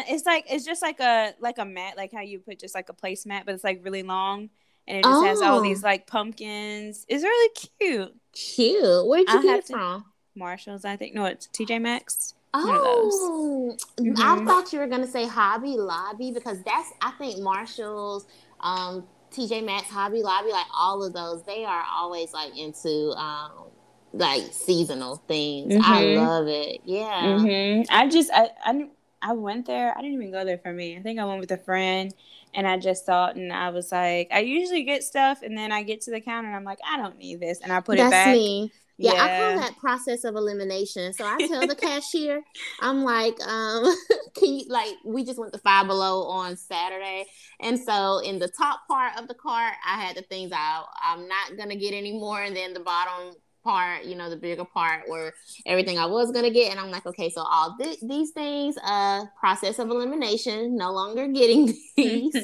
Nah, 0.06 0.14
it's 0.14 0.26
like 0.26 0.46
it's 0.50 0.66
just 0.66 0.82
like 0.82 1.00
a 1.00 1.34
like 1.40 1.58
a 1.58 1.66
mat, 1.66 1.96
like 1.98 2.12
how 2.14 2.22
you 2.22 2.40
put 2.40 2.60
just 2.60 2.76
like 2.76 2.90
a 2.90 2.94
placemat, 2.94 3.46
but 3.46 3.56
it's 3.56 3.64
like 3.64 3.84
really 3.84 4.04
long, 4.04 4.50
and 4.90 5.00
it 5.00 5.04
just 5.04 5.16
oh. 5.16 5.24
has 5.24 5.42
all 5.42 5.62
these 5.62 5.84
oh. 5.84 5.88
like 5.88 6.08
pumpkins. 6.08 7.06
It's 7.08 7.24
really 7.24 7.70
cute. 7.80 8.16
Cute. 8.34 9.08
Where'd 9.08 9.28
you 9.28 9.36
I'll 9.36 9.44
get 9.44 9.60
it 9.60 9.68
from? 9.68 10.06
Marshalls, 10.36 10.84
I 10.84 10.96
think. 10.96 11.14
No, 11.14 11.26
it's 11.26 11.48
TJ 11.48 11.82
Maxx. 11.82 12.34
Oh, 12.54 13.78
mm-hmm. 14.00 14.14
I 14.18 14.44
thought 14.44 14.74
you 14.74 14.80
were 14.80 14.88
gonna 14.88 15.08
say 15.08 15.28
Hobby 15.28 15.78
Lobby 15.78 16.32
because 16.32 16.64
that's 16.64 16.92
I 17.00 17.12
think 17.12 17.40
Marshalls, 17.40 18.26
um, 18.60 19.06
TJ 19.32 19.64
Maxx, 19.64 19.88
Hobby 19.90 20.24
Lobby, 20.24 20.50
like 20.50 20.66
all 20.76 21.04
of 21.04 21.14
those, 21.14 21.44
they 21.44 21.64
are 21.64 21.84
always 21.92 22.34
like 22.34 22.58
into 22.58 23.12
um, 23.12 23.70
like 24.14 24.44
seasonal 24.52 25.18
things. 25.28 25.74
Mm-hmm. 25.74 25.92
I 25.92 26.04
love 26.16 26.48
it. 26.48 26.82
Yeah. 26.86 27.22
Mm-hmm. 27.22 27.94
I 27.94 28.10
just 28.10 28.32
I, 28.34 28.50
I 28.66 28.90
I 29.22 29.34
went 29.34 29.68
there. 29.68 29.96
I 29.96 30.02
didn't 30.02 30.16
even 30.16 30.32
go 30.32 30.44
there 30.44 30.58
for 30.58 30.74
me. 30.74 30.98
I 30.98 31.02
think 31.02 31.20
I 31.20 31.26
went 31.26 31.42
with 31.42 31.52
a 31.52 31.58
friend 31.58 32.14
and 32.54 32.68
I 32.68 32.78
just 32.78 33.06
thought 33.06 33.36
and 33.36 33.54
I 33.54 33.70
was 33.70 33.92
like, 33.92 34.30
I 34.32 34.40
usually 34.40 34.84
get 34.84 35.04
stuff 35.04 35.42
and 35.42 35.58
then 35.58 35.72
I 35.72 35.84
get 35.84 36.02
to 36.02 36.12
the 36.12 36.22
counter 36.22 36.48
and 36.48 36.56
I'm 36.56 36.64
like, 36.64 36.80
I 36.88 36.98
don't 36.98 37.18
need 37.18 37.40
this 37.40 37.62
and 37.62 37.72
I 37.72 37.80
put 37.80 37.98
That's 37.98 38.08
it 38.08 38.12
back. 38.12 38.26
That's 38.26 38.38
me. 38.38 38.72
Yeah, 39.02 39.14
yeah, 39.14 39.24
I 39.24 39.28
call 39.38 39.60
that 39.62 39.78
process 39.78 40.26
of 40.26 40.36
elimination. 40.36 41.14
So 41.14 41.26
I 41.26 41.38
tell 41.48 41.66
the 41.66 41.76
cashier, 41.82 42.44
I'm 42.82 43.06
like, 43.06 43.40
um, 43.48 43.96
can 44.36 44.56
you 44.56 44.66
like 44.68 44.94
we 45.06 45.24
just 45.24 45.40
went 45.40 45.54
to 45.54 45.60
Five 45.60 45.88
Below 45.88 46.24
on 46.24 46.58
Saturday, 46.58 47.26
and 47.62 47.80
so 47.80 48.20
in 48.20 48.40
the 48.40 48.50
top 48.50 48.82
part 48.90 49.18
of 49.18 49.30
the 49.30 49.36
cart, 49.36 49.74
I 49.88 50.02
had 50.02 50.18
the 50.18 50.22
things 50.24 50.52
I 50.54 50.84
I'm 51.02 51.30
not 51.30 51.56
gonna 51.58 51.78
get 51.78 51.94
anymore, 51.94 52.44
and 52.44 52.54
then 52.54 52.74
the 52.74 52.82
bottom 52.82 53.36
part, 53.70 54.04
you 54.04 54.16
know, 54.16 54.30
the 54.30 54.36
bigger 54.36 54.66
part 54.66 55.08
where 55.08 55.34
everything 55.68 56.00
I 56.00 56.08
was 56.08 56.32
gonna 56.32 56.50
get, 56.50 56.72
and 56.72 56.80
I'm 56.80 56.90
like, 56.90 57.06
okay, 57.06 57.30
so 57.30 57.42
all 57.42 57.78
th- 57.80 58.00
these 58.02 58.32
things, 58.32 58.76
uh, 58.84 59.26
process 59.40 59.78
of 59.78 59.90
elimination, 59.90 60.76
no 60.76 60.92
longer 60.92 61.28
getting 61.28 61.68
these, 61.96 62.36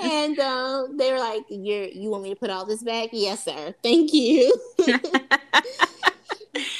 and 0.00 0.38
uh, 0.38 0.86
they 0.98 1.12
were 1.12 1.18
like, 1.18 1.44
you 1.48 1.88
you 1.92 2.10
want 2.10 2.24
me 2.24 2.30
to 2.30 2.36
put 2.36 2.50
all 2.50 2.66
this 2.66 2.82
back? 2.82 3.10
Yes, 3.12 3.44
sir. 3.44 3.74
Thank 3.82 4.12
you. 4.12 4.54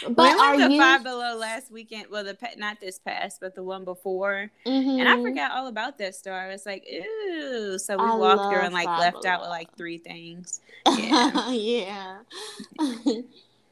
But 0.08 0.36
went 0.38 0.60
to 0.60 0.72
you... 0.72 0.80
Five 0.80 1.02
Below 1.02 1.36
last 1.36 1.72
weekend. 1.72 2.06
Well, 2.10 2.22
the 2.22 2.36
not 2.56 2.80
this 2.80 2.98
past, 2.98 3.40
but 3.40 3.54
the 3.54 3.62
one 3.62 3.84
before, 3.84 4.50
mm-hmm. 4.66 5.00
and 5.00 5.08
I 5.08 5.14
mm-hmm. 5.14 5.24
forgot 5.24 5.50
all 5.50 5.66
about 5.66 5.98
that 5.98 6.14
store. 6.14 6.34
I 6.34 6.48
was 6.48 6.64
like, 6.64 6.84
ooh. 6.86 7.78
So 7.78 7.96
we 7.96 8.04
I 8.04 8.14
walked 8.14 8.52
through 8.52 8.62
and 8.62 8.74
like 8.74 8.86
left 8.86 9.22
Below. 9.22 9.34
out 9.34 9.40
with 9.40 9.50
like 9.50 9.74
three 9.76 9.98
things. 9.98 10.60
Yeah. 10.96 11.50
yeah. 11.50 12.18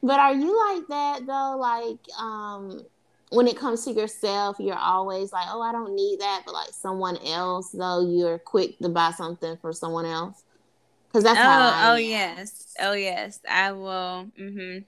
But 0.03 0.19
are 0.19 0.35
you 0.35 0.75
like 0.75 0.87
that 0.89 1.25
though? 1.25 1.57
Like, 1.57 1.97
um, 2.19 2.85
when 3.29 3.47
it 3.47 3.57
comes 3.57 3.83
to 3.85 3.91
yourself, 3.91 4.57
you're 4.59 4.77
always 4.77 5.31
like, 5.33 5.47
oh, 5.49 5.61
I 5.61 5.71
don't 5.71 5.95
need 5.95 6.19
that. 6.19 6.43
But 6.45 6.53
like 6.53 6.69
someone 6.71 7.17
else, 7.25 7.71
though, 7.71 8.05
you're 8.07 8.37
quick 8.37 8.77
to 8.79 8.89
buy 8.89 9.11
something 9.11 9.57
for 9.57 9.73
someone 9.73 10.05
else. 10.05 10.43
Because 11.07 11.23
that's 11.23 11.39
oh, 11.39 11.43
how. 11.43 11.93
oh 11.93 11.95
yes, 11.95 12.75
oh 12.81 12.93
yes, 12.93 13.39
I 13.49 13.71
will. 13.71 14.27
Mm-hmm. 14.39 14.79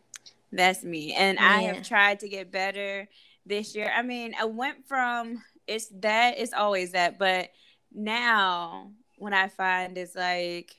That's 0.52 0.84
me. 0.84 1.14
And 1.14 1.38
yeah. 1.40 1.48
I 1.48 1.62
have 1.64 1.88
tried 1.88 2.20
to 2.20 2.30
get 2.30 2.52
better 2.52 3.08
this 3.46 3.76
year. 3.76 3.92
I 3.96 4.02
mean, 4.02 4.36
I 4.40 4.46
went 4.46 4.88
from 4.88 5.42
it's 5.68 5.88
that 6.02 6.38
it's 6.38 6.54
always 6.54 6.92
that, 6.92 7.18
but 7.18 7.50
now 7.94 8.92
what 9.18 9.34
I 9.34 9.48
find 9.48 9.98
is 9.98 10.16
like 10.16 10.76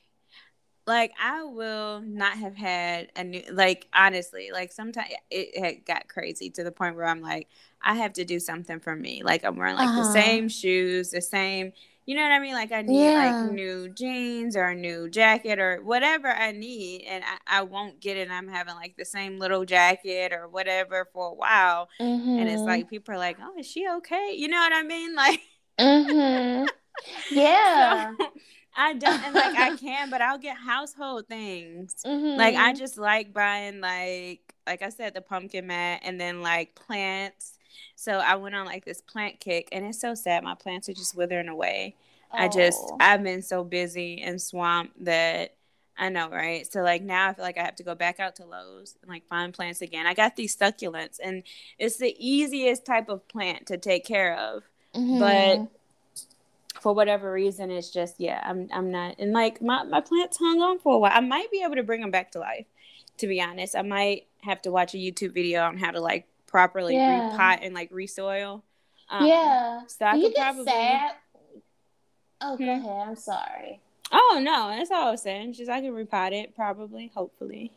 like 0.87 1.13
I 1.21 1.43
will 1.45 2.01
not 2.01 2.37
have 2.39 2.57
had 2.57 3.11
a 3.17 3.25
new 3.25 3.43
like 3.53 3.87
honestly, 3.93 4.51
like 4.53 4.73
sometimes 4.73 5.11
it 5.31 5.59
had 5.59 5.85
got 5.85 6.09
crazy 6.09 6.51
to 6.51 6.65
the 6.65 6.73
point 6.73 6.97
where 6.97 7.07
I'm 7.07 7.21
like, 7.21 7.49
I 7.83 7.95
have 7.97 8.13
to 8.15 8.25
do 8.25 8.39
something 8.41 8.81
for 8.81 8.95
me. 8.95 9.23
Like 9.25 9.45
I'm 9.45 9.57
wearing 9.57 9.77
like 9.77 9.89
uh-huh. 9.89 10.05
the 10.05 10.13
same 10.13 10.49
shoes, 10.49 11.11
the 11.11 11.21
same 11.21 11.73
you 12.07 12.15
know 12.15 12.23
what 12.23 12.31
I 12.31 12.39
mean? 12.39 12.55
Like 12.55 12.71
I 12.71 12.83
need 12.83 13.03
yeah. 13.03 13.43
like 13.43 13.53
new 13.53 13.89
jeans 13.89 14.57
or 14.57 14.67
a 14.67 14.75
new 14.77 15.11
jacket 15.11 15.59
or 15.59 15.83
whatever 15.83 16.29
I 16.29 16.53
need, 16.53 17.03
and 17.03 17.25
I, 17.25 17.59
I 17.59 17.63
won't 17.63 18.01
get 18.01 18.17
it. 18.17 18.31
I'm 18.31 18.47
having 18.47 18.77
like 18.77 18.97
the 18.97 19.05
same 19.05 19.41
little 19.41 19.65
jacket 19.65 20.33
or 20.33 20.49
whatever 20.49 21.09
for 21.13 21.31
a 21.31 21.35
while, 21.35 21.89
mm-hmm. 22.01 22.39
and 22.39 22.49
it's 22.49 22.59
mm-hmm. 22.59 22.69
like 22.69 22.89
people 22.89 23.15
are 23.15 23.19
like, 23.19 23.39
"Oh, 23.43 23.59
is 23.59 23.67
she 23.67 23.89
okay?" 23.89 24.35
You 24.37 24.47
know 24.47 24.59
what 24.59 24.73
I 24.73 24.83
mean? 24.83 25.15
Like, 25.27 25.41
mm-hmm. 25.81 26.67
yeah. 27.37 28.13
So, 28.19 28.27
I 28.77 28.93
don't 28.93 29.25
and 29.25 29.35
like 29.35 29.57
I 29.57 29.77
can, 29.81 30.11
but 30.11 30.21
I'll 30.21 30.39
get 30.39 30.57
household 30.57 31.27
things. 31.29 31.97
Mm-hmm. 32.05 32.39
Like 32.39 32.55
I 32.55 32.71
mm-hmm. 32.71 32.79
just 32.79 32.99
like 32.99 33.33
buying 33.33 33.81
like 33.81 34.55
like 34.67 34.83
I 34.83 34.91
said 34.91 35.15
the 35.15 35.21
pumpkin 35.21 35.67
mat 35.67 36.01
and 36.05 36.21
then 36.21 36.43
like 36.43 36.75
plants 36.75 37.57
so 37.97 38.13
I 38.19 38.37
went 38.37 38.55
on 38.55 38.67
like 38.67 38.85
this 38.85 39.01
plant 39.01 39.41
kick, 39.41 39.69
and 39.73 39.85
it's 39.85 40.01
so 40.01 40.15
sad. 40.15 40.45
My 40.45 40.55
plants 40.55 40.89
are 40.89 40.95
just 40.95 41.17
withering 41.17 41.49
away. 41.49 41.97
Oh. 42.33 42.39
I 42.39 42.49
just 42.49 42.93
I've 43.01 43.23
been 43.23 43.43
so 43.43 43.65
busy 43.65 44.21
and 44.23 44.41
swamped 44.41 45.05
that 45.05 45.55
I 45.99 46.11
know, 46.11 46.29
right? 46.29 46.71
So 46.71 46.83
like 46.83 47.03
now 47.03 47.31
I 47.31 47.33
feel 47.33 47.45
like 47.45 47.57
I 47.57 47.63
have 47.63 47.77
to 47.77 47.83
go 47.83 47.95
back 47.95 48.21
out 48.21 48.37
to 48.37 48.45
Lowe's 48.45 48.97
and 49.01 49.11
like 49.11 49.27
find 49.29 49.53
plants 49.53 49.81
again. 49.81 50.07
I 50.07 50.13
got 50.13 50.37
these 50.37 50.55
succulents, 50.55 51.19
and 51.23 51.43
it's 51.79 51.97
the 51.97 52.15
easiest 52.19 52.85
type 52.85 53.09
of 53.09 53.27
plant 53.29 53.67
to 53.69 53.79
take 53.79 54.05
care 54.05 54.37
of, 54.37 54.63
mm-hmm. 54.95 55.19
but 55.19 55.69
for 56.81 56.93
whatever 56.93 57.33
reason, 57.33 57.71
it's 57.71 57.91
just 57.91 58.19
yeah, 58.19 58.41
I'm 58.45 58.69
I'm 58.73 58.91
not 58.91 59.17
and 59.19 59.33
like 59.33 59.61
my 59.63 59.85
my 59.85 60.01
plants 60.01 60.39
hung 60.39 60.61
on 60.61 60.79
for 60.79 60.95
a 60.95 60.99
while. 60.99 61.13
I 61.15 61.21
might 61.21 61.51
be 61.51 61.63
able 61.63 61.77
to 61.77 61.83
bring 61.83 62.01
them 62.01 62.11
back 62.11 62.33
to 62.33 62.39
life. 62.39 62.67
To 63.19 63.27
be 63.27 63.41
honest, 63.41 63.75
I 63.75 63.83
might 63.83 64.27
have 64.43 64.61
to 64.63 64.71
watch 64.71 64.95
a 64.95 64.99
YouTube 64.99 65.33
video 65.33 65.63
on 65.63 65.79
how 65.79 65.91
to 65.91 66.01
like 66.01 66.27
properly 66.47 66.95
yeah. 66.95 67.31
repot 67.31 67.59
and 67.63 67.75
like 67.75 67.91
resoil. 67.91 68.63
Um, 69.09 69.27
yeah. 69.27 69.83
So 69.87 70.05
I 70.05 70.15
you 70.15 70.33
get 70.33 70.37
probably... 70.37 70.65
sad. 70.65 71.13
Oh, 72.41 72.57
go 72.57 72.65
hmm? 72.65 72.71
ahead. 72.71 73.09
I'm 73.09 73.17
sorry. 73.17 73.81
Oh 74.13 74.41
no, 74.43 74.69
that's 74.69 74.91
all 74.91 75.09
I 75.09 75.11
was 75.11 75.23
saying. 75.23 75.55
Just 75.55 75.71
I 75.71 75.81
can 75.81 75.93
repot 75.93 76.33
it, 76.33 76.55
probably, 76.55 77.11
hopefully. 77.15 77.73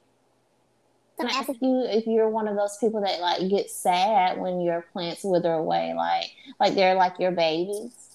Can 1.18 1.28
I 1.28 1.32
ask 1.32 1.50
you 1.50 1.86
if 1.86 2.08
you're 2.08 2.30
one 2.30 2.48
of 2.48 2.56
those 2.56 2.78
people 2.78 3.02
that 3.02 3.20
like 3.20 3.50
get 3.50 3.70
sad 3.70 4.40
when 4.40 4.62
your 4.62 4.86
plants 4.94 5.24
wither 5.24 5.52
away, 5.52 5.94
like 5.94 6.32
like 6.60 6.76
they're 6.76 6.96
like 6.96 7.20
your 7.20 7.32
babies? 7.32 8.09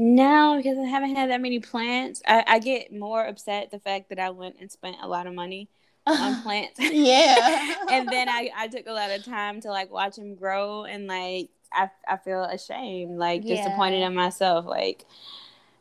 No, 0.00 0.54
because 0.56 0.78
I 0.78 0.84
haven't 0.84 1.16
had 1.16 1.28
that 1.30 1.40
many 1.40 1.58
plants. 1.58 2.22
I, 2.24 2.44
I 2.46 2.58
get 2.60 2.92
more 2.92 3.26
upset 3.26 3.72
the 3.72 3.80
fact 3.80 4.10
that 4.10 4.20
I 4.20 4.30
went 4.30 4.54
and 4.60 4.70
spent 4.70 4.96
a 5.02 5.08
lot 5.08 5.26
of 5.26 5.34
money 5.34 5.68
on 6.06 6.40
plants. 6.42 6.78
yeah. 6.78 7.74
and 7.90 8.08
then 8.08 8.28
I, 8.28 8.48
I 8.56 8.68
took 8.68 8.86
a 8.86 8.92
lot 8.92 9.10
of 9.10 9.24
time 9.24 9.60
to 9.62 9.70
like 9.70 9.90
watch 9.90 10.14
them 10.14 10.36
grow 10.36 10.84
and 10.84 11.08
like 11.08 11.50
I, 11.72 11.90
I 12.06 12.16
feel 12.16 12.44
ashamed, 12.44 13.18
like 13.18 13.42
yeah. 13.44 13.56
disappointed 13.56 14.02
in 14.02 14.14
myself. 14.14 14.66
Like, 14.66 15.04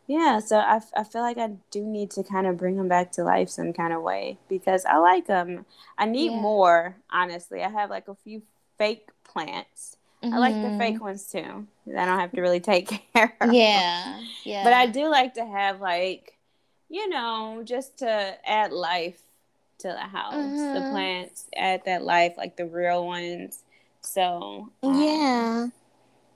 yeah, 0.07 0.39
so 0.39 0.57
I, 0.57 0.81
I 0.95 1.03
feel 1.03 1.21
like 1.21 1.38
I 1.38 1.51
do 1.69 1.86
need 1.86 2.09
to 2.12 2.24
kind 2.24 2.47
of 2.47 2.57
bring 2.57 2.77
them 2.77 2.88
back 2.88 3.12
to 3.13 3.24
life 3.24 3.51
some 3.51 3.71
kind 3.71 3.93
of 3.93 4.01
way 4.01 4.39
because 4.50 4.83
I 4.83 4.97
like 4.97 5.27
them. 5.27 5.67
I 5.95 6.05
need 6.05 6.31
yeah. 6.31 6.41
more, 6.41 6.97
honestly. 7.12 7.62
I 7.62 7.69
have 7.69 7.91
like 7.91 8.07
a 8.07 8.15
few 8.15 8.41
fake 8.79 9.09
plants. 9.24 9.97
Mm-hmm. 10.24 10.33
I 10.33 10.38
like 10.38 10.55
the 10.55 10.77
fake 10.77 10.95
mm-hmm. 10.95 11.03
ones 11.03 11.31
too. 11.31 11.67
I 11.95 12.05
don't 12.05 12.19
have 12.19 12.31
to 12.31 12.41
really 12.41 12.59
take 12.59 12.88
care 13.13 13.36
of. 13.39 13.53
Yeah. 13.53 14.19
Yeah. 14.43 14.63
But 14.63 14.74
I 14.74 14.88
do 14.88 15.09
like 15.09 15.36
to 15.36 15.45
have 15.45 15.79
like, 15.79 16.38
you 16.89 17.07
know, 17.09 17.62
just 17.63 18.00
to 18.00 18.38
add 18.45 18.71
life 18.71 19.21
to 19.79 19.89
the 19.89 19.97
house. 19.97 20.33
Mm-hmm. 20.33 20.74
The 20.74 20.91
plants 20.91 21.45
add 21.55 21.83
that 21.86 22.03
life, 22.03 22.33
like 22.38 22.55
the 22.55 22.65
real 22.65 23.05
ones. 23.05 23.63
So 24.01 24.69
um, 24.83 25.01
yeah, 25.01 25.67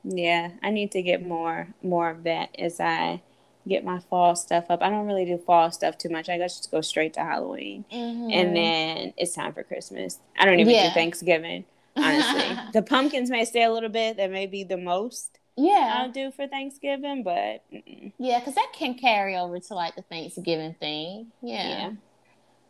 yeah, 0.03 0.51
I 0.61 0.71
need 0.71 0.91
to 0.91 1.01
get 1.01 1.25
more 1.25 1.67
more 1.81 2.09
of 2.09 2.23
that 2.23 2.49
as 2.57 2.79
I 2.79 3.21
get 3.67 3.85
my 3.85 3.99
fall 3.99 4.35
stuff 4.35 4.65
up. 4.69 4.81
I 4.81 4.89
don't 4.89 5.05
really 5.05 5.25
do 5.25 5.37
fall 5.37 5.71
stuff 5.71 5.97
too 5.97 6.09
much. 6.09 6.29
I 6.29 6.37
just 6.37 6.69
go 6.71 6.81
straight 6.81 7.13
to 7.13 7.21
Halloween, 7.21 7.85
mm-hmm. 7.91 8.29
and 8.31 8.55
then 8.55 9.13
it's 9.17 9.33
time 9.33 9.53
for 9.53 9.63
Christmas. 9.63 10.19
I 10.37 10.45
don't 10.45 10.59
even 10.59 10.73
yeah. 10.73 10.89
do 10.89 10.93
Thanksgiving. 10.93 11.65
Honestly, 11.95 12.57
the 12.73 12.81
pumpkins 12.81 13.29
may 13.29 13.45
stay 13.45 13.63
a 13.63 13.71
little 13.71 13.89
bit. 13.89 14.17
That 14.17 14.31
may 14.31 14.47
be 14.47 14.63
the 14.63 14.77
most. 14.77 15.39
Yeah, 15.57 15.95
I'll 15.97 16.11
do 16.11 16.31
for 16.31 16.47
Thanksgiving, 16.47 17.23
but 17.23 17.63
mm-mm. 17.71 18.13
yeah, 18.17 18.39
because 18.39 18.55
that 18.55 18.71
can 18.73 18.95
carry 18.95 19.35
over 19.35 19.59
to 19.59 19.73
like 19.73 19.95
the 19.95 20.01
Thanksgiving 20.03 20.75
thing. 20.79 21.31
Yeah, 21.41 21.67
yeah. 21.67 21.91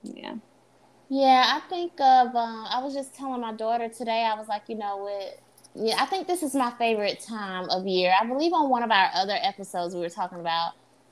yeah. 0.04 0.34
Yeah, 1.10 1.44
I 1.46 1.60
think 1.70 2.00
of. 2.00 2.36
Um, 2.36 2.66
I 2.70 2.82
was 2.82 2.94
just 2.94 3.14
telling 3.14 3.42
my 3.42 3.54
daughter 3.54 3.90
today. 3.90 4.24
I 4.24 4.34
was 4.36 4.48
like, 4.48 4.64
you 4.68 4.76
know 4.76 4.98
what? 4.98 5.40
Yeah, 5.76 6.02
I 6.02 6.06
think 6.06 6.28
this 6.28 6.42
is 6.42 6.56
my 6.56 6.72
favorite 6.78 7.20
time 7.20 7.70
of 7.70 7.86
year. 7.86 8.14
I 8.20 8.26
believe 8.26 8.54
on 8.54 8.70
one 8.70 8.82
of 8.82 8.92
our 8.92 9.10
other 9.14 9.38
episodes 9.42 9.94
we 9.94 10.02
were 10.02 10.10
talking 10.10 10.40
about. 10.40 10.72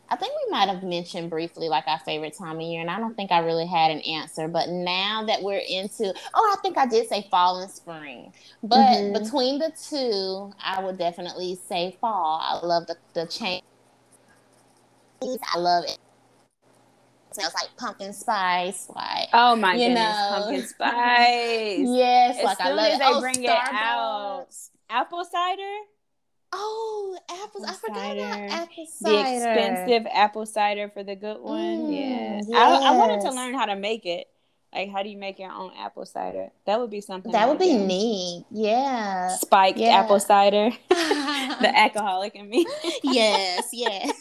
I 0.09 0.15
think 0.15 0.33
we 0.45 0.51
might 0.51 0.69
have 0.69 0.83
mentioned 0.83 1.29
briefly 1.29 1.69
like 1.69 1.87
our 1.87 1.99
favorite 1.99 2.35
time 2.37 2.57
of 2.57 2.61
year, 2.61 2.81
and 2.81 2.89
I 2.89 2.99
don't 2.99 3.15
think 3.15 3.31
I 3.31 3.39
really 3.39 3.67
had 3.67 3.91
an 3.91 3.99
answer. 4.01 4.47
But 4.47 4.69
now 4.69 5.23
that 5.27 5.41
we're 5.41 5.61
into, 5.69 6.13
oh, 6.33 6.55
I 6.57 6.61
think 6.61 6.77
I 6.77 6.87
did 6.87 7.07
say 7.07 7.27
fall 7.29 7.59
and 7.61 7.69
spring. 7.69 8.33
But 8.63 8.77
mm-hmm. 8.77 9.23
between 9.23 9.59
the 9.59 9.71
two, 9.89 10.53
I 10.63 10.83
would 10.83 10.97
definitely 10.97 11.59
say 11.67 11.97
fall. 12.01 12.41
I 12.41 12.65
love 12.65 12.87
the 12.87 12.95
the 13.13 13.27
change. 13.27 13.63
I 15.21 15.59
love 15.59 15.83
it 15.85 15.97
smells 17.31 17.53
like 17.53 17.75
pumpkin 17.77 18.13
spice, 18.13 18.89
like 18.95 19.29
oh 19.33 19.55
my 19.55 19.73
you 19.73 19.87
goodness, 19.87 20.03
know. 20.03 20.29
pumpkin 20.29 20.67
spice. 20.67 21.79
yes, 21.79 22.37
as 22.37 22.43
like 22.43 22.57
soon 22.57 22.67
I 22.67 22.71
love 22.71 22.87
as 22.87 22.95
it. 22.95 22.99
they 22.99 23.05
oh, 23.05 23.21
bring 23.21 23.35
Starbucks. 23.35 23.43
it 23.43 23.73
out, 23.73 24.47
apple 24.89 25.25
cider. 25.25 25.77
Oh, 26.51 27.17
apples! 27.29 27.63
Apple 27.63 27.65
I 27.65 27.73
forgot 27.73 28.17
about 28.17 28.39
apple 28.61 28.85
cider. 28.85 29.15
The 29.15 29.35
expensive 29.35 30.07
apple 30.11 30.45
cider 30.45 30.89
for 30.89 31.03
the 31.03 31.15
good 31.15 31.39
one. 31.39 31.59
Mm, 31.59 31.95
yeah, 31.95 32.41
yes. 32.47 32.49
I, 32.53 32.93
I 32.93 32.97
wanted 32.97 33.21
to 33.21 33.31
learn 33.31 33.53
how 33.53 33.65
to 33.65 33.75
make 33.75 34.05
it. 34.05 34.27
Like, 34.73 34.91
how 34.91 35.01
do 35.01 35.09
you 35.09 35.17
make 35.17 35.39
your 35.39 35.51
own 35.51 35.71
apple 35.77 36.05
cider? 36.05 36.49
That 36.65 36.79
would 36.79 36.91
be 36.91 37.01
something. 37.01 37.31
That 37.31 37.49
would 37.49 37.57
be 37.57 37.73
do. 37.73 37.85
neat. 37.85 38.45
Yeah. 38.51 39.29
Spiked 39.29 39.79
yeah. 39.79 39.89
apple 39.89 40.19
cider. 40.19 40.69
the 40.89 41.71
alcoholic 41.73 42.35
in 42.35 42.49
me. 42.49 42.65
yes, 43.03 43.69
yes. 43.73 44.11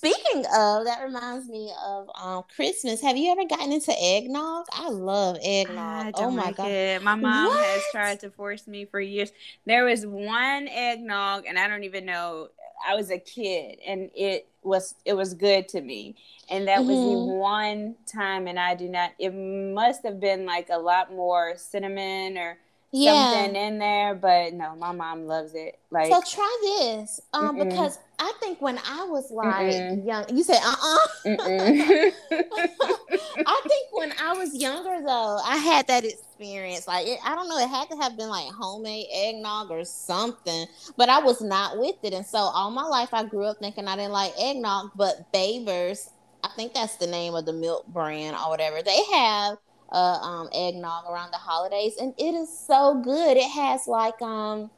Speaking 0.00 0.46
of, 0.46 0.86
that 0.86 1.02
reminds 1.04 1.46
me 1.46 1.70
of 1.84 2.08
um, 2.18 2.42
Christmas. 2.56 3.02
Have 3.02 3.18
you 3.18 3.32
ever 3.32 3.44
gotten 3.44 3.70
into 3.70 3.92
eggnog? 4.02 4.64
I 4.72 4.88
love 4.88 5.36
eggnog. 5.42 6.06
I 6.06 6.12
oh 6.14 6.30
my 6.30 6.44
like 6.44 6.56
god, 6.56 6.70
it. 6.70 7.02
my 7.02 7.16
mom 7.16 7.48
what? 7.48 7.62
has 7.62 7.82
tried 7.92 8.20
to 8.20 8.30
force 8.30 8.66
me 8.66 8.86
for 8.86 8.98
years. 8.98 9.30
There 9.66 9.84
was 9.84 10.06
one 10.06 10.68
eggnog, 10.68 11.44
and 11.44 11.58
I 11.58 11.68
don't 11.68 11.84
even 11.84 12.06
know. 12.06 12.48
I 12.88 12.94
was 12.94 13.10
a 13.10 13.18
kid, 13.18 13.78
and 13.86 14.10
it 14.14 14.48
was 14.62 14.94
it 15.04 15.12
was 15.12 15.34
good 15.34 15.68
to 15.68 15.82
me, 15.82 16.16
and 16.48 16.66
that 16.66 16.78
mm-hmm. 16.78 16.88
was 16.88 16.96
the 16.96 17.16
mm-hmm. 17.16 17.38
one 17.38 17.94
time. 18.10 18.46
And 18.46 18.58
I 18.58 18.74
do 18.76 18.88
not. 18.88 19.10
It 19.18 19.34
must 19.34 20.02
have 20.04 20.18
been 20.18 20.46
like 20.46 20.68
a 20.70 20.78
lot 20.78 21.12
more 21.12 21.58
cinnamon 21.58 22.38
or 22.38 22.56
yeah. 22.92 23.32
something 23.32 23.56
in 23.56 23.78
there, 23.78 24.14
but 24.14 24.52
no, 24.52 24.74
my 24.76 24.92
mom 24.92 25.26
loves 25.26 25.54
it. 25.54 25.78
Like 25.90 26.12
so, 26.12 26.20
try 26.28 26.56
this 26.62 27.20
um, 27.32 27.58
because 27.58 27.98
I 28.18 28.32
think 28.40 28.60
when 28.60 28.78
I 28.78 29.04
was 29.04 29.30
like 29.30 29.74
Mm-mm. 29.74 30.06
young, 30.06 30.24
you 30.36 30.42
said 30.42 30.60
uh 30.62 30.74
uh-uh. 31.24 31.32
uh 31.32 32.10
I 33.46 33.60
think 33.68 33.86
when 33.92 34.12
I 34.22 34.34
was 34.36 34.54
younger, 34.54 35.00
though, 35.04 35.38
I 35.44 35.56
had 35.56 35.86
that 35.86 36.04
experience. 36.04 36.86
Like, 36.86 37.06
it, 37.06 37.18
I 37.24 37.34
don't 37.34 37.48
know, 37.48 37.58
it 37.58 37.68
had 37.68 37.88
to 37.90 37.96
have 37.96 38.16
been 38.16 38.28
like 38.28 38.52
homemade 38.52 39.06
eggnog 39.12 39.70
or 39.70 39.84
something, 39.84 40.66
but 40.96 41.08
I 41.08 41.20
was 41.20 41.40
not 41.40 41.78
with 41.78 41.96
it. 42.02 42.12
And 42.12 42.26
so 42.26 42.38
all 42.38 42.70
my 42.70 42.84
life, 42.84 43.10
I 43.12 43.24
grew 43.24 43.44
up 43.44 43.58
thinking 43.58 43.86
I 43.86 43.96
didn't 43.96 44.12
like 44.12 44.32
eggnog, 44.38 44.92
but 44.96 45.32
Babers, 45.32 46.10
I 46.42 46.48
think 46.56 46.74
that's 46.74 46.96
the 46.96 47.06
name 47.06 47.34
of 47.34 47.46
the 47.46 47.52
milk 47.52 47.86
brand 47.86 48.36
or 48.36 48.48
whatever, 48.48 48.82
they 48.82 49.02
have 49.12 49.58
uh, 49.92 50.18
um, 50.22 50.48
eggnog 50.54 51.04
around 51.10 51.32
the 51.32 51.38
holidays, 51.38 51.94
and 52.00 52.14
it 52.18 52.34
is 52.34 52.48
so 52.56 53.00
good. 53.02 53.36
It 53.36 53.50
has 53.50 53.86
like, 53.86 54.20
um, 54.22 54.70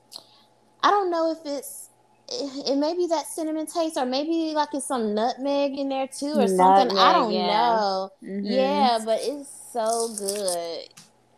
I 0.82 0.90
don't 0.90 1.10
know 1.10 1.32
if 1.32 1.38
it's 1.44 1.90
it, 2.30 2.76
may 2.76 2.94
be 2.96 3.06
that 3.08 3.26
cinnamon 3.26 3.66
taste, 3.66 3.96
or 3.96 4.06
maybe 4.06 4.52
like 4.54 4.70
it's 4.72 4.86
some 4.86 5.14
nutmeg 5.14 5.78
in 5.78 5.88
there 5.88 6.06
too, 6.06 6.32
or 6.32 6.46
nutmeg, 6.46 6.56
something. 6.56 6.98
I 6.98 7.12
don't 7.12 7.32
yeah. 7.32 7.46
know. 7.46 8.10
Mm-hmm. 8.22 8.46
Yeah, 8.46 8.98
but 9.04 9.20
it's 9.22 9.50
so 9.72 10.14
good. 10.18 10.88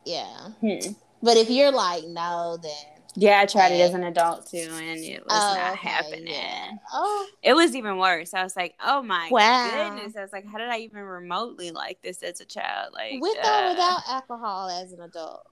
Yeah. 0.05 0.49
Hmm. 0.61 0.93
But 1.23 1.37
if 1.37 1.51
you're 1.51 1.73
like, 1.73 2.05
no, 2.05 2.59
then 2.63 2.94
yeah, 3.17 3.41
I 3.41 3.47
tried 3.47 3.73
it 3.73 3.81
as 3.81 3.95
an 3.95 4.05
adult 4.05 4.51
too, 4.51 4.69
and 4.71 4.99
it 4.99 5.25
was 5.25 5.33
oh, 5.33 5.55
not 5.55 5.75
okay, 5.75 5.89
happening. 5.89 6.27
Yeah. 6.27 6.71
Oh, 6.93 7.27
it 7.43 7.55
was 7.55 7.77
even 7.77 7.99
worse. 7.99 8.35
I 8.35 8.43
was 8.43 8.57
like, 8.57 8.75
"Oh 8.85 9.03
my 9.03 9.29
wow. 9.31 9.95
goodness!" 9.95 10.17
I 10.17 10.23
was 10.23 10.33
like, 10.33 10.47
"How 10.47 10.59
did 10.59 10.69
I 10.69 10.79
even 10.79 11.01
remotely 11.01 11.71
like 11.71 12.03
this 12.03 12.23
as 12.23 12.41
a 12.41 12.45
child?" 12.45 12.93
Like 12.93 13.21
with 13.21 13.37
uh, 13.37 13.63
or 13.63 13.69
without 13.71 14.03
alcohol 14.09 14.69
as 14.69 14.93
an 14.93 15.01
adult. 15.01 15.43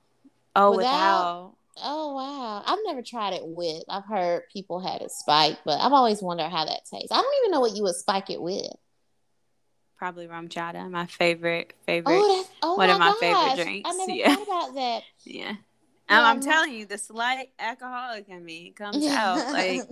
Oh, 0.57 0.77
without, 0.77 0.77
without. 0.77 1.57
Oh 1.85 2.15
wow! 2.15 2.63
I've 2.67 2.81
never 2.85 3.03
tried 3.03 3.35
it 3.35 3.43
with. 3.45 3.85
I've 3.89 4.05
heard 4.05 4.43
people 4.53 4.81
had 4.81 5.01
it 5.01 5.11
spiked, 5.11 5.63
but 5.65 5.81
I've 5.81 5.93
always 5.93 6.21
wondered 6.21 6.51
how 6.51 6.65
that 6.65 6.85
tastes. 6.91 7.13
I 7.13 7.21
don't 7.21 7.35
even 7.43 7.53
know 7.53 7.61
what 7.61 7.77
you 7.77 7.83
would 7.85 7.95
spike 7.95 8.29
it 8.31 8.43
with. 8.43 8.67
Probably 9.97 10.27
RumChata, 10.27 10.91
my 10.91 11.07
favorite 11.07 11.75
favorite. 11.87 12.15
Oh, 12.17 12.47
oh 12.63 12.77
one 12.77 12.91
of 12.91 12.99
my 12.99 13.11
gosh. 13.11 13.21
favorite 13.21 13.65
drinks. 13.65 13.91
I 13.91 13.97
never 13.97 14.13
yeah. 14.17 14.35
thought 14.35 14.47
about 14.49 14.75
that. 14.75 15.03
yeah. 15.25 15.55
Yeah, 16.13 16.25
I'm, 16.25 16.41
telling 16.41 16.73
you, 16.75 16.87
the 16.87 16.99
slight 16.99 17.51
alcoholic 17.59 18.29
in 18.29 18.45
me 18.45 18.71
comes 18.71 19.07
out. 19.07 19.39
Like 19.53 19.83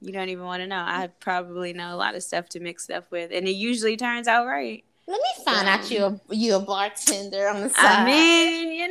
you 0.00 0.12
don't 0.12 0.28
even 0.28 0.44
want 0.44 0.62
to 0.62 0.66
know. 0.66 0.76
I 0.76 1.08
probably 1.20 1.72
know 1.72 1.94
a 1.94 1.96
lot 1.96 2.14
of 2.14 2.22
stuff 2.22 2.48
to 2.50 2.60
mix 2.60 2.84
stuff 2.84 3.04
with, 3.10 3.30
and 3.32 3.48
it 3.48 3.52
usually 3.52 3.96
turns 3.96 4.28
out 4.28 4.46
right. 4.46 4.84
Let 5.06 5.20
me 5.20 5.44
find 5.44 5.66
so, 5.66 5.72
out 5.72 5.90
you 5.90 6.04
a 6.04 6.34
you 6.34 6.54
a 6.56 6.60
bartender 6.60 7.48
on 7.48 7.62
the 7.62 7.70
side. 7.70 7.78
I 7.78 8.04
mean, 8.04 8.72
you 8.72 8.88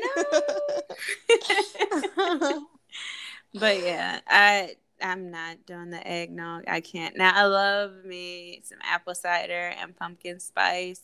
know. 2.49 2.67
but 3.53 3.81
yeah, 3.83 4.19
I 4.27 4.75
I'm 5.01 5.29
not 5.31 5.65
doing 5.65 5.91
the 5.91 6.05
eggnog. 6.05 6.63
I 6.67 6.81
can't. 6.81 7.15
Now 7.15 7.33
I 7.35 7.45
love 7.45 8.03
me 8.03 8.61
some 8.63 8.79
apple 8.83 9.15
cider 9.15 9.73
and 9.79 9.95
pumpkin 9.95 10.39
spice, 10.39 11.01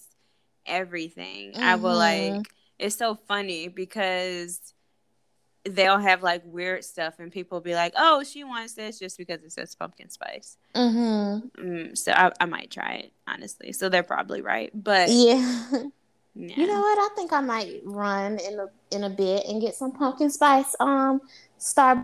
everything. 0.66 1.52
Mm-hmm. 1.52 1.64
I 1.64 1.76
will 1.76 1.96
like. 1.96 2.32
Mm-hmm. 2.32 2.42
It's 2.80 2.96
so 2.96 3.16
funny 3.28 3.68
because 3.68 4.73
they'll 5.66 6.00
have 6.00 6.22
like 6.24 6.42
weird 6.46 6.84
stuff 6.84 7.16
and 7.20 7.32
people 7.32 7.62
be 7.62 7.74
like 7.74 7.94
oh 7.96 8.24
she 8.24 8.44
wants 8.44 8.74
this 8.74 9.00
just 9.00 9.18
because 9.18 9.42
it 9.44 9.52
says 9.52 9.76
pumpkin 9.76 10.10
spice. 10.10 10.58
Mm-hmm. 10.76 11.62
mm, 11.66 11.98
so 11.98 12.12
I, 12.12 12.32
I, 12.40 12.46
might 12.46 12.70
try 12.70 12.96
it 12.96 13.14
honestly. 13.28 13.72
So 13.72 13.90
they're 13.90 14.04
probably 14.04 14.42
right 14.42 14.72
but 14.74 15.10
yeah. 15.10 15.70
yeah. 16.36 16.56
you 16.56 16.68
know 16.68 16.80
what? 16.80 16.98
I 16.98 17.10
think 17.16 17.32
i 17.32 17.42
might 17.42 17.82
run 17.86 18.40
in 18.40 18.60
a 18.60 18.68
in 18.92 19.04
a 19.06 19.10
bit 19.10 19.46
and 19.48 19.62
get 19.62 19.76
some 19.76 19.92
pumpkin 19.92 20.30
spice 20.30 20.76
um 20.80 21.22
star 21.58 22.04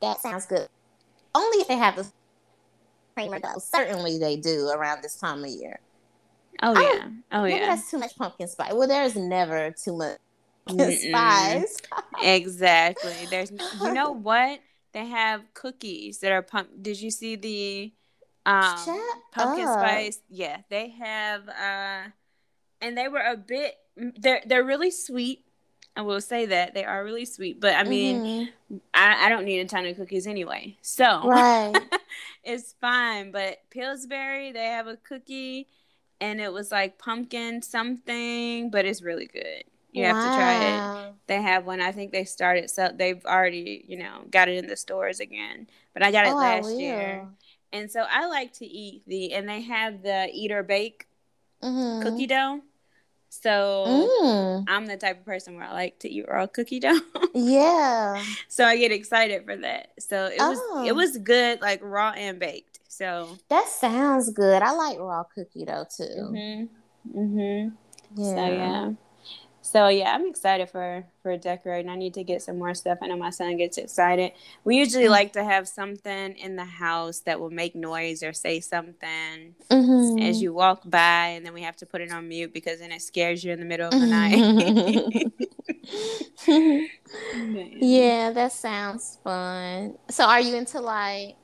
that 0.00 0.20
sounds 0.20 0.46
good. 0.46 0.68
Only 1.34 1.58
if 1.58 1.68
they 1.68 1.76
have 1.76 1.96
the 1.96 2.06
creamer 3.14 3.40
though. 3.40 3.58
Certainly 3.58 4.18
they 4.18 4.36
do 4.36 4.68
around 4.68 5.02
this 5.02 5.16
time 5.16 5.44
of 5.44 5.50
year. 5.50 5.80
Oh 6.62 6.78
yeah. 6.80 7.08
Oh 7.32 7.44
yeah. 7.44 7.66
that's 7.66 7.90
too 7.90 7.98
much 7.98 8.16
pumpkin 8.16 8.48
spice. 8.48 8.72
Well 8.72 8.88
there's 8.88 9.16
never 9.16 9.72
too 9.72 9.96
much 9.96 10.18
spies. 11.08 11.76
exactly. 12.22 13.14
There's 13.30 13.50
you 13.50 13.92
know 13.92 14.10
what? 14.12 14.60
They 14.92 15.06
have 15.06 15.42
cookies 15.54 16.20
that 16.20 16.32
are 16.32 16.42
pump 16.42 16.68
did 16.80 17.00
you 17.00 17.10
see 17.10 17.36
the 17.36 17.92
um 18.46 18.76
Shut 18.84 18.98
pumpkin 19.32 19.66
up. 19.66 19.78
spice? 19.78 20.20
Yeah, 20.28 20.58
they 20.70 20.90
have 20.90 21.48
uh 21.48 22.08
and 22.80 22.96
they 22.96 23.08
were 23.08 23.20
a 23.20 23.36
bit 23.36 23.76
they're 23.96 24.42
they're 24.46 24.64
really 24.64 24.90
sweet. 24.90 25.44
I 25.96 26.02
will 26.02 26.20
say 26.20 26.46
that 26.46 26.74
they 26.74 26.84
are 26.84 27.02
really 27.02 27.24
sweet, 27.24 27.60
but 27.60 27.74
I 27.74 27.82
mean, 27.82 28.20
mm-hmm. 28.20 28.76
I, 28.94 29.26
I 29.26 29.28
don't 29.28 29.44
need 29.44 29.58
a 29.58 29.64
ton 29.64 29.84
of 29.84 29.96
cookies 29.96 30.28
anyway, 30.28 30.76
so 30.80 31.28
right. 31.28 31.74
it's 32.44 32.74
fine. 32.80 33.32
But 33.32 33.58
Pillsbury, 33.70 34.52
they 34.52 34.66
have 34.66 34.86
a 34.86 34.96
cookie, 34.96 35.66
and 36.20 36.40
it 36.40 36.52
was 36.52 36.70
like 36.70 36.98
pumpkin 36.98 37.62
something, 37.62 38.70
but 38.70 38.84
it's 38.84 39.02
really 39.02 39.26
good. 39.26 39.64
You 39.92 40.04
wow. 40.04 40.14
have 40.14 40.24
to 40.24 40.36
try 40.36 41.04
it. 41.06 41.14
They 41.26 41.42
have 41.42 41.66
one. 41.66 41.80
I 41.80 41.92
think 41.92 42.12
they 42.12 42.24
started. 42.24 42.70
So 42.70 42.90
they've 42.94 43.24
already, 43.24 43.84
you 43.86 43.98
know, 43.98 44.22
got 44.30 44.48
it 44.48 44.56
in 44.56 44.66
the 44.66 44.76
stores 44.76 45.20
again. 45.20 45.66
But 45.92 46.02
I 46.02 46.10
got 46.10 46.26
it 46.26 46.32
oh, 46.32 46.36
last 46.36 46.70
year, 46.78 47.26
and 47.72 47.90
so 47.90 48.04
I 48.08 48.26
like 48.26 48.52
to 48.54 48.66
eat 48.66 49.02
the. 49.06 49.32
And 49.32 49.48
they 49.48 49.62
have 49.62 50.02
the 50.02 50.28
eat 50.32 50.52
or 50.52 50.62
bake 50.62 51.06
mm-hmm. 51.62 52.02
cookie 52.02 52.26
dough. 52.26 52.60
So 53.30 53.84
mm. 54.22 54.64
I'm 54.68 54.86
the 54.86 54.96
type 54.96 55.20
of 55.20 55.24
person 55.26 55.56
where 55.56 55.66
I 55.66 55.72
like 55.72 55.98
to 56.00 56.08
eat 56.08 56.26
raw 56.28 56.46
cookie 56.46 56.80
dough. 56.80 56.98
yeah. 57.34 58.22
So 58.48 58.64
I 58.64 58.76
get 58.76 58.90
excited 58.90 59.44
for 59.44 59.56
that. 59.56 59.92
So 59.98 60.26
it 60.26 60.38
was 60.38 60.58
oh. 60.70 60.84
it 60.86 60.94
was 60.94 61.18
good, 61.18 61.60
like 61.60 61.80
raw 61.82 62.10
and 62.10 62.38
baked. 62.38 62.80
So 62.88 63.36
that 63.48 63.68
sounds 63.68 64.30
good. 64.30 64.62
I 64.62 64.72
like 64.72 64.98
raw 64.98 65.24
cookie 65.24 65.64
dough 65.64 65.86
too. 65.94 66.04
Mhm. 66.04 66.68
Mhm. 67.14 67.72
Yeah. 68.16 68.24
So 68.24 68.52
yeah. 68.52 68.90
So 69.68 69.88
yeah, 69.88 70.14
I'm 70.14 70.26
excited 70.26 70.70
for 70.70 71.04
for 71.22 71.36
decorating. 71.36 71.90
I 71.90 71.96
need 71.96 72.14
to 72.14 72.24
get 72.24 72.40
some 72.40 72.56
more 72.56 72.72
stuff. 72.72 72.96
I 73.02 73.06
know 73.06 73.18
my 73.18 73.28
son 73.28 73.54
gets 73.58 73.76
excited. 73.76 74.32
We 74.64 74.78
usually 74.78 75.04
mm-hmm. 75.04 75.12
like 75.12 75.34
to 75.34 75.44
have 75.44 75.68
something 75.68 76.34
in 76.36 76.56
the 76.56 76.64
house 76.64 77.20
that 77.26 77.38
will 77.38 77.50
make 77.50 77.74
noise 77.74 78.22
or 78.22 78.32
say 78.32 78.60
something 78.60 79.54
mm-hmm. 79.70 80.22
as 80.22 80.40
you 80.40 80.54
walk 80.54 80.80
by, 80.86 81.26
and 81.36 81.44
then 81.44 81.52
we 81.52 81.60
have 81.64 81.76
to 81.76 81.86
put 81.86 82.00
it 82.00 82.10
on 82.10 82.28
mute 82.28 82.54
because 82.54 82.78
then 82.78 82.92
it 82.92 83.02
scares 83.02 83.44
you 83.44 83.52
in 83.52 83.60
the 83.60 83.66
middle 83.66 83.88
of 83.88 84.00
the 84.00 84.06
night. 84.06 85.32
yeah, 87.78 88.30
that 88.30 88.52
sounds 88.52 89.18
fun. 89.22 89.98
So, 90.08 90.24
are 90.24 90.40
you 90.40 90.56
into 90.56 90.80
like? 90.80 91.36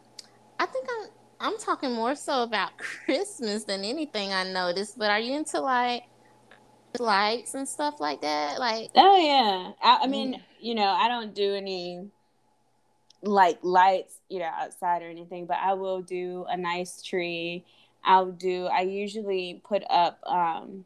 I 0.58 0.64
think 0.64 0.86
I'm. 0.88 1.08
I'm 1.40 1.58
talking 1.58 1.92
more 1.92 2.14
so 2.14 2.42
about 2.42 2.78
Christmas 3.04 3.64
than 3.64 3.84
anything 3.84 4.32
I 4.32 4.50
noticed. 4.50 4.98
But 4.98 5.10
are 5.10 5.20
you 5.20 5.34
into 5.34 5.60
like? 5.60 6.04
Lights 7.00 7.54
and 7.54 7.68
stuff 7.68 8.00
like 8.00 8.20
that? 8.22 8.58
Like, 8.58 8.90
oh 8.94 9.16
yeah. 9.16 9.72
I, 9.82 10.04
I 10.04 10.06
mean, 10.06 10.40
you 10.60 10.74
know, 10.74 10.88
I 10.88 11.08
don't 11.08 11.34
do 11.34 11.54
any 11.54 12.10
like 13.22 13.58
lights, 13.62 14.18
you 14.28 14.38
know, 14.38 14.50
outside 14.58 15.02
or 15.02 15.08
anything, 15.08 15.46
but 15.46 15.58
I 15.58 15.74
will 15.74 16.02
do 16.02 16.46
a 16.48 16.56
nice 16.56 17.02
tree. 17.02 17.64
I'll 18.04 18.30
do. 18.30 18.66
I 18.66 18.82
usually 18.82 19.62
put 19.64 19.82
up 19.88 20.18
um, 20.26 20.84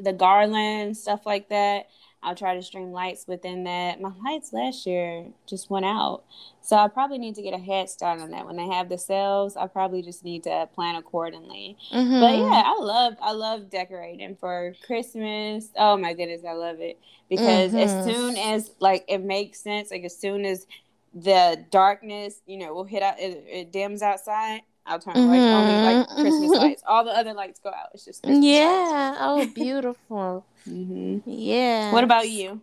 the 0.00 0.12
garland 0.12 0.96
stuff 0.96 1.24
like 1.26 1.48
that. 1.48 1.88
I'll 2.24 2.34
try 2.34 2.54
to 2.54 2.62
stream 2.62 2.90
lights 2.90 3.26
within 3.28 3.64
that. 3.64 4.00
My 4.00 4.10
lights 4.24 4.52
last 4.52 4.86
year 4.86 5.26
just 5.46 5.68
went 5.68 5.84
out. 5.84 6.24
So 6.62 6.76
I 6.76 6.88
probably 6.88 7.18
need 7.18 7.34
to 7.34 7.42
get 7.42 7.52
a 7.52 7.58
head 7.58 7.90
start 7.90 8.20
on 8.20 8.30
that. 8.30 8.46
When 8.46 8.56
they 8.56 8.66
have 8.66 8.88
the 8.88 8.96
sales, 8.96 9.56
I 9.56 9.66
probably 9.66 10.00
just 10.00 10.24
need 10.24 10.44
to 10.44 10.68
plan 10.74 10.96
accordingly. 10.96 11.76
Mm-hmm. 11.92 12.20
But 12.20 12.38
yeah, 12.38 12.62
I 12.64 12.76
love 12.80 13.14
I 13.20 13.32
love 13.32 13.68
decorating 13.68 14.36
for 14.36 14.74
Christmas. 14.86 15.68
Oh 15.76 15.98
my 15.98 16.14
goodness, 16.14 16.40
I 16.48 16.52
love 16.52 16.80
it. 16.80 16.98
Because 17.28 17.72
mm-hmm. 17.72 17.78
as 17.78 18.04
soon 18.04 18.36
as 18.36 18.70
like 18.80 19.04
it 19.06 19.22
makes 19.22 19.60
sense, 19.60 19.90
like 19.90 20.04
as 20.04 20.16
soon 20.16 20.46
as 20.46 20.66
the 21.14 21.62
darkness, 21.70 22.40
you 22.46 22.56
know, 22.56 22.72
will 22.72 22.84
hit 22.84 23.02
out 23.02 23.20
it, 23.20 23.44
it 23.46 23.70
dims 23.70 24.00
outside, 24.00 24.62
I'll 24.86 24.98
turn 24.98 25.14
mm-hmm. 25.14 25.28
lights 25.28 25.44
only 25.44 25.94
like 25.94 26.08
Christmas 26.08 26.50
mm-hmm. 26.50 26.62
lights. 26.62 26.82
All 26.86 27.04
the 27.04 27.10
other 27.10 27.32
lights 27.32 27.60
go 27.60 27.70
out. 27.70 27.90
It's 27.94 28.04
just 28.04 28.22
Christmas 28.22 28.44
yeah. 28.44 29.16
oh, 29.18 29.46
beautiful. 29.54 30.44
Mm-hmm. 30.68 31.18
Yeah. 31.26 31.92
What 31.92 32.04
about 32.04 32.28
you? 32.28 32.60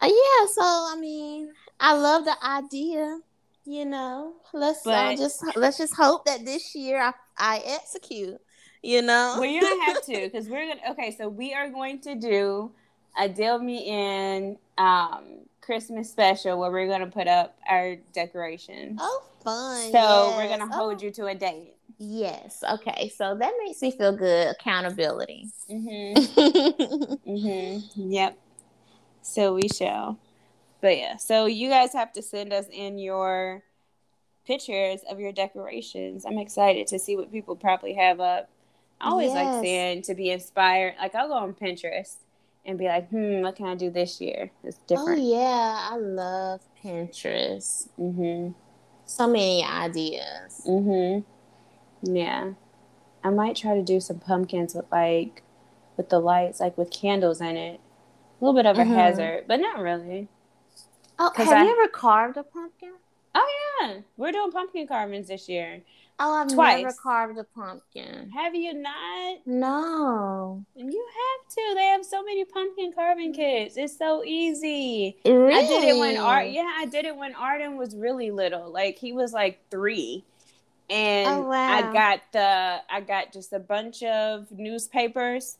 Uh, 0.00 0.06
yeah. 0.06 0.46
So 0.52 0.62
I 0.62 0.96
mean, 0.98 1.52
I 1.78 1.94
love 1.94 2.24
the 2.24 2.36
idea. 2.44 3.20
You 3.64 3.84
know, 3.84 4.34
let's 4.52 4.82
but, 4.84 4.92
uh, 4.92 5.16
just 5.16 5.44
let's 5.56 5.78
just 5.78 5.94
hope 5.94 6.24
that 6.24 6.44
this 6.44 6.74
year 6.74 7.00
I, 7.00 7.12
I 7.36 7.62
execute. 7.64 8.40
You 8.82 9.02
know. 9.02 9.36
Well, 9.38 9.48
you 9.48 9.60
don't 9.60 9.80
have 9.82 10.04
to 10.06 10.20
because 10.24 10.48
we're 10.48 10.66
gonna. 10.66 10.92
Okay, 10.92 11.14
so 11.16 11.28
we 11.28 11.54
are 11.54 11.68
going 11.68 12.00
to 12.00 12.16
do 12.16 12.72
a 13.18 13.28
deal 13.28 13.58
me 13.58 13.78
in 13.78 14.56
um 14.78 15.42
Christmas 15.60 16.10
special 16.10 16.58
where 16.58 16.70
we're 16.70 16.88
gonna 16.88 17.06
put 17.06 17.28
up 17.28 17.56
our 17.68 17.96
decorations. 18.12 18.98
Oh, 19.00 19.22
fun! 19.44 19.92
So 19.92 19.92
yes. 19.92 20.36
we're 20.36 20.48
gonna 20.48 20.72
hold 20.72 21.00
oh. 21.00 21.04
you 21.04 21.10
to 21.12 21.26
a 21.26 21.34
date. 21.34 21.74
Yes. 21.98 22.62
Okay. 22.68 23.12
So 23.16 23.36
that 23.36 23.52
makes 23.64 23.82
me 23.82 23.90
feel 23.90 24.16
good. 24.16 24.48
Accountability. 24.48 25.48
Mhm. 25.70 26.14
mhm. 27.26 27.82
Yep. 27.96 28.38
So 29.22 29.54
we 29.54 29.68
shall. 29.68 30.18
But 30.80 30.98
yeah. 30.98 31.16
So 31.16 31.46
you 31.46 31.68
guys 31.68 31.92
have 31.92 32.12
to 32.14 32.22
send 32.22 32.52
us 32.52 32.66
in 32.70 32.98
your 32.98 33.62
pictures 34.46 35.00
of 35.08 35.20
your 35.20 35.32
decorations. 35.32 36.24
I'm 36.24 36.38
excited 36.38 36.86
to 36.88 36.98
see 36.98 37.16
what 37.16 37.30
people 37.30 37.56
probably 37.56 37.94
have 37.94 38.20
up. 38.20 38.48
I 39.00 39.08
always 39.10 39.32
yes. 39.32 39.54
like 39.54 39.64
seeing 39.64 40.02
to 40.02 40.14
be 40.14 40.30
inspired. 40.30 40.94
Like 41.00 41.14
I'll 41.14 41.28
go 41.28 41.34
on 41.34 41.54
Pinterest 41.54 42.16
and 42.64 42.78
be 42.78 42.86
like, 42.86 43.08
hmm, 43.10 43.40
what 43.42 43.56
can 43.56 43.66
I 43.66 43.74
do 43.74 43.90
this 43.90 44.20
year? 44.20 44.50
It's 44.62 44.78
oh, 44.78 44.84
different. 44.86 45.20
Oh 45.20 45.32
yeah, 45.32 45.88
I 45.90 45.96
love 45.96 46.60
Pinterest. 46.82 47.88
Mm-hmm. 47.98 48.52
So 49.06 49.26
many 49.26 49.64
ideas. 49.64 50.62
Mm-hmm. 50.66 51.28
Yeah. 52.02 52.52
I 53.24 53.30
might 53.30 53.56
try 53.56 53.74
to 53.74 53.82
do 53.82 54.00
some 54.00 54.18
pumpkins 54.18 54.74
with 54.74 54.86
like 54.90 55.42
with 55.96 56.08
the 56.08 56.18
lights, 56.18 56.60
like 56.60 56.76
with 56.76 56.90
candles 56.90 57.40
in 57.40 57.56
it. 57.56 57.80
A 58.40 58.44
little 58.44 58.60
bit 58.60 58.66
of 58.66 58.78
a 58.78 58.82
mm-hmm. 58.82 58.94
hazard, 58.94 59.44
but 59.46 59.60
not 59.60 59.78
really. 59.78 60.28
Oh, 61.18 61.30
have 61.36 61.48
I, 61.48 61.64
you 61.64 61.70
ever 61.70 61.88
carved 61.88 62.36
a 62.36 62.42
pumpkin? 62.42 62.94
Oh 63.34 63.48
yeah, 63.80 64.00
we're 64.16 64.32
doing 64.32 64.50
pumpkin 64.50 64.86
carvings 64.86 65.28
this 65.28 65.48
year. 65.48 65.82
Oh, 66.18 66.34
I've 66.34 66.52
Twice. 66.52 66.82
never 66.82 66.94
carved 67.02 67.38
a 67.38 67.44
pumpkin. 67.44 68.30
Have 68.30 68.54
you 68.54 68.74
not? 68.74 69.38
No. 69.46 70.64
You 70.76 70.84
have 70.86 71.54
to. 71.54 71.74
They 71.74 71.86
have 71.86 72.04
so 72.04 72.22
many 72.22 72.44
pumpkin 72.44 72.92
carving 72.92 73.32
kits. 73.32 73.76
It's 73.76 73.96
so 73.96 74.22
easy. 74.22 75.16
Really? 75.24 75.54
I 75.54 75.66
did 75.66 75.84
it 75.84 75.98
when 75.98 76.16
Art. 76.18 76.50
Yeah, 76.50 76.70
I 76.76 76.86
did 76.86 77.06
it 77.06 77.16
when 77.16 77.34
Arden 77.34 77.76
was 77.76 77.96
really 77.96 78.30
little. 78.30 78.70
Like 78.70 78.98
he 78.98 79.12
was 79.12 79.32
like 79.32 79.60
three, 79.70 80.24
and 80.92 81.44
oh, 81.44 81.48
wow. 81.48 81.72
I 81.72 81.92
got 81.92 82.20
the 82.32 82.80
I 82.90 83.00
got 83.00 83.32
just 83.32 83.52
a 83.52 83.58
bunch 83.58 84.02
of 84.02 84.46
newspapers 84.52 85.56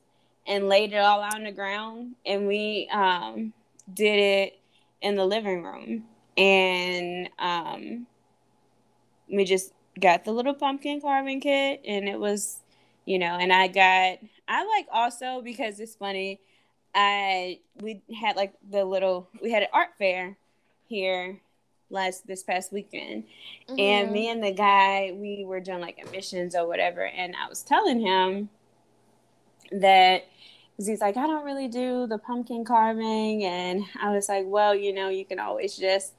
and 0.46 0.68
laid 0.68 0.92
it 0.92 0.98
all 0.98 1.22
out 1.22 1.34
on 1.34 1.44
the 1.44 1.52
ground, 1.52 2.16
and 2.26 2.46
we 2.46 2.88
um, 2.92 3.52
did 3.92 4.18
it 4.18 4.58
in 5.00 5.16
the 5.16 5.24
living 5.24 5.62
room, 5.62 6.04
and 6.36 7.30
um, 7.38 8.06
we 9.32 9.44
just 9.44 9.72
got 9.98 10.24
the 10.24 10.32
little 10.32 10.54
pumpkin 10.54 11.00
carving 11.00 11.40
kit. 11.40 11.80
And 11.86 12.08
it 12.08 12.20
was 12.20 12.60
you 13.04 13.18
know 13.18 13.36
and 13.40 13.52
i 13.52 13.66
got 13.66 14.18
i 14.48 14.64
like 14.64 14.86
also 14.92 15.40
because 15.42 15.80
it's 15.80 15.94
funny 15.94 16.40
i 16.94 17.58
we 17.80 18.02
had 18.20 18.36
like 18.36 18.52
the 18.70 18.84
little 18.84 19.28
we 19.42 19.50
had 19.50 19.62
an 19.62 19.68
art 19.72 19.90
fair 19.98 20.36
here 20.88 21.40
last 21.92 22.26
this 22.26 22.42
past 22.42 22.72
weekend 22.72 23.24
mm-hmm. 23.68 23.78
and 23.78 24.12
me 24.12 24.28
and 24.28 24.42
the 24.42 24.52
guy 24.52 25.12
we 25.14 25.44
were 25.46 25.60
doing 25.60 25.80
like 25.80 25.98
emissions 25.98 26.54
or 26.54 26.66
whatever 26.66 27.06
and 27.06 27.34
i 27.36 27.48
was 27.48 27.62
telling 27.62 28.00
him 28.00 28.48
that 29.70 30.24
he's 30.78 31.00
like 31.00 31.16
i 31.16 31.26
don't 31.26 31.44
really 31.44 31.68
do 31.68 32.06
the 32.06 32.18
pumpkin 32.18 32.64
carving 32.64 33.44
and 33.44 33.84
i 34.00 34.10
was 34.10 34.28
like 34.28 34.44
well 34.46 34.74
you 34.74 34.92
know 34.92 35.08
you 35.08 35.24
can 35.24 35.38
always 35.38 35.76
just 35.76 36.14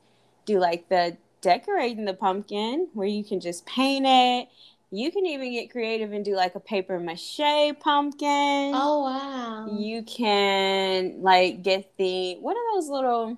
do 0.46 0.60
like 0.60 0.88
the 0.90 1.18
decorating 1.44 2.06
the 2.06 2.14
pumpkin 2.14 2.88
where 2.94 3.08
you 3.08 3.24
can 3.24 3.40
just 3.40 3.66
paint 3.68 4.06
it. 4.08 4.48
You 4.90 5.12
can 5.12 5.26
even 5.26 5.52
get 5.52 5.72
creative 5.72 6.14
and 6.14 6.24
do 6.24 6.36
like 6.36 6.56
a 6.56 6.60
paper 6.60 7.00
mache 7.00 7.74
pumpkin. 7.80 8.72
Oh 8.74 9.04
wow. 9.04 9.68
You 9.78 10.04
can 10.04 11.22
like 11.22 11.62
get 11.62 11.92
the 11.98 12.36
what 12.36 12.56
are 12.56 12.76
those 12.76 12.90
little 12.90 13.38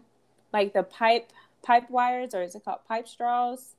like 0.54 0.74
the 0.74 0.84
pipe 0.84 1.32
pipe 1.65 1.89
wires 1.89 2.34
or 2.34 2.43
is 2.43 2.56
it 2.56 2.63
called 2.63 2.80
pipe 2.88 3.08
straws? 3.08 3.75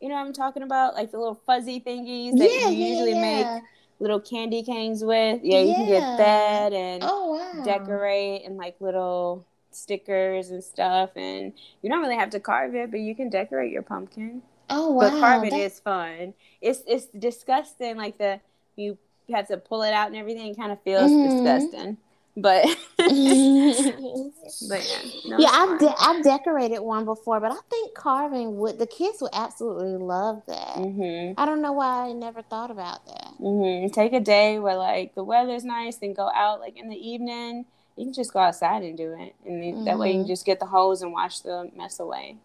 You 0.00 0.08
know 0.08 0.14
what 0.14 0.26
I'm 0.26 0.32
talking 0.32 0.62
about? 0.62 0.94
Like 0.94 1.12
the 1.12 1.18
little 1.18 1.40
fuzzy 1.46 1.80
thingies 1.80 2.38
that 2.38 2.50
yeah, 2.50 2.70
you 2.70 2.84
usually 2.86 3.12
yeah. 3.12 3.54
make 3.54 3.62
little 4.00 4.18
candy 4.18 4.62
canes 4.62 5.04
with. 5.04 5.40
Yeah, 5.44 5.60
you 5.60 5.68
yeah. 5.68 5.74
can 5.74 5.86
get 5.86 6.16
that 6.16 6.72
and 6.72 7.02
oh, 7.06 7.34
wow. 7.34 7.64
decorate 7.64 8.44
and 8.46 8.56
like 8.56 8.76
little 8.80 9.46
stickers 9.70 10.50
and 10.50 10.64
stuff, 10.64 11.10
and 11.16 11.52
you 11.82 11.90
don't 11.90 12.00
really 12.00 12.16
have 12.16 12.30
to 12.30 12.40
carve 12.40 12.74
it, 12.74 12.90
but 12.90 13.00
you 13.00 13.14
can 13.14 13.28
decorate 13.28 13.70
your 13.70 13.82
pumpkin. 13.82 14.42
Oh 14.70 14.90
wow! 14.92 15.10
But 15.10 15.20
carving 15.20 15.50
That's... 15.50 15.74
is 15.74 15.80
fun. 15.80 16.34
It's 16.60 16.82
it's 16.86 17.06
disgusting. 17.06 17.96
Like 17.96 18.16
the 18.16 18.40
you 18.76 18.96
have 19.30 19.48
to 19.48 19.58
pull 19.58 19.82
it 19.82 19.92
out 19.92 20.08
and 20.08 20.16
everything. 20.16 20.54
Kind 20.54 20.72
of 20.72 20.80
feels 20.82 21.10
mm-hmm. 21.10 21.44
disgusting. 21.44 21.98
But 22.40 22.64
but 22.96 23.08
yeah, 23.08 25.02
no, 25.26 25.38
yeah, 25.38 25.50
I've 25.52 25.78
de- 25.78 25.94
I've 25.98 26.22
decorated 26.24 26.80
one 26.80 27.04
before, 27.04 27.40
but 27.40 27.52
I 27.52 27.58
think 27.68 27.94
carving 27.94 28.56
would 28.58 28.78
the 28.78 28.86
kids 28.86 29.18
would 29.20 29.32
absolutely 29.34 29.96
love 29.96 30.42
that. 30.46 30.76
Mm-hmm. 30.76 31.34
I 31.36 31.46
don't 31.46 31.60
know 31.60 31.72
why 31.72 32.08
I 32.08 32.12
never 32.12 32.42
thought 32.42 32.70
about 32.70 33.06
that. 33.06 33.32
Mm-hmm. 33.40 33.92
Take 33.92 34.12
a 34.12 34.20
day 34.20 34.58
where 34.58 34.76
like 34.76 35.14
the 35.14 35.24
weather's 35.24 35.64
nice 35.64 35.98
and 36.02 36.14
go 36.16 36.30
out 36.34 36.60
like 36.60 36.78
in 36.78 36.88
the 36.88 36.96
evening 36.96 37.66
you 37.96 38.06
can 38.06 38.12
just 38.14 38.32
go 38.32 38.38
outside 38.38 38.82
and 38.82 38.96
do 38.96 39.12
it, 39.12 39.34
and 39.44 39.62
mm-hmm. 39.62 39.84
that 39.84 39.98
way 39.98 40.08
you 40.08 40.14
can 40.14 40.22
mm-hmm. 40.22 40.28
just 40.28 40.46
get 40.46 40.58
the 40.58 40.66
hose 40.66 41.02
and 41.02 41.12
wash 41.12 41.40
the 41.40 41.70
mess 41.76 42.00
away. 42.00 42.38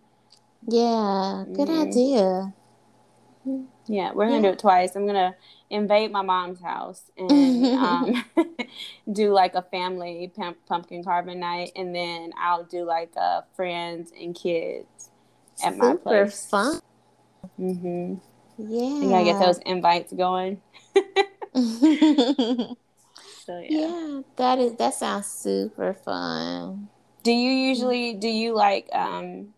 Yeah, 0.68 1.46
good 1.54 1.70
mm-hmm. 1.70 1.90
idea. 1.90 2.54
Yeah, 3.88 4.12
we're 4.14 4.26
gonna 4.26 4.38
yeah. 4.38 4.42
do 4.42 4.50
it 4.50 4.60
twice. 4.60 4.96
I'm 4.96 5.06
gonna 5.06 5.36
invade 5.76 6.12
my 6.12 6.22
mom's 6.22 6.62
house 6.62 7.04
and 7.18 7.66
um, 7.76 8.26
do 9.12 9.34
like 9.34 9.56
a 9.56 9.62
family 9.62 10.32
pumpkin 10.68 11.04
carving 11.04 11.40
night, 11.40 11.72
and 11.76 11.94
then 11.96 12.32
I'll 12.40 12.64
do 12.64 12.84
like 12.84 13.12
uh, 13.18 13.42
friends 13.56 14.12
and 14.20 14.36
kids 14.36 15.10
at 15.64 15.74
Super 15.74 15.78
my 15.78 15.96
place. 15.96 16.40
Super 16.40 16.50
fun. 16.50 16.80
Mhm. 17.60 18.22
Yeah. 18.58 19.00
You 19.02 19.10
gotta 19.10 19.26
get 19.26 19.40
those 19.40 19.60
invites 19.60 20.14
going. 20.14 20.62
So 23.46 23.60
yeah. 23.60 23.70
Yeah, 23.70 24.22
that 24.38 24.60
is 24.60 24.74
that 24.78 24.96
sounds 24.96 25.28
super 25.28 25.94
fun. 25.94 26.90
Do 27.24 27.32
you 27.32 27.52
usually 27.52 28.14
do 28.14 28.28
you 28.28 28.56
like 28.56 28.90
um 28.92 29.54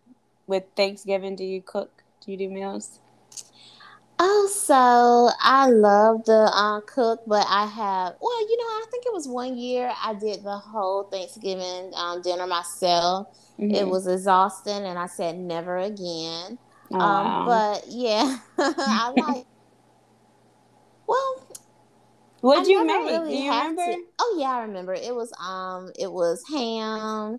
with 0.46 0.64
Thanksgiving 0.76 1.36
do 1.36 1.44
you 1.44 1.62
cook? 1.62 2.02
Do 2.20 2.32
you 2.32 2.36
do 2.36 2.50
meals? 2.50 2.98
Oh, 4.20 4.48
so 4.52 5.30
I 5.40 5.68
love 5.68 6.24
the 6.24 6.50
uh, 6.52 6.80
cook, 6.80 7.20
but 7.26 7.46
I 7.48 7.66
have 7.66 8.14
well, 8.20 8.40
you 8.40 8.56
know, 8.58 8.64
I 8.64 8.84
think 8.90 9.04
it 9.06 9.12
was 9.12 9.28
one 9.28 9.56
year 9.56 9.92
I 10.02 10.14
did 10.14 10.42
the 10.42 10.56
whole 10.56 11.04
Thanksgiving 11.04 11.92
um, 11.94 12.20
dinner 12.22 12.46
myself. 12.46 13.28
Mm-hmm. 13.58 13.74
It 13.74 13.86
was 13.86 14.06
exhausting, 14.06 14.84
and 14.84 14.98
I 14.98 15.06
said 15.06 15.38
never 15.38 15.78
again. 15.78 16.58
Oh, 16.92 17.00
um, 17.00 17.00
wow. 17.00 17.44
But 17.46 17.84
yeah, 17.88 18.38
I 18.58 19.10
like. 19.10 19.44
Well, 21.10 21.48
what 22.40 22.64
did 22.64 22.70
you 22.70 22.84
make? 22.84 22.96
Really 22.98 23.30
Do 23.30 23.36
you 23.36 23.50
remember? 23.50 23.84
To, 23.86 24.04
oh 24.18 24.36
yeah, 24.38 24.50
I 24.50 24.62
remember. 24.62 24.92
It 24.94 25.14
was 25.14 25.32
um, 25.40 25.90
it 25.98 26.12
was 26.12 26.44
ham, 26.48 27.38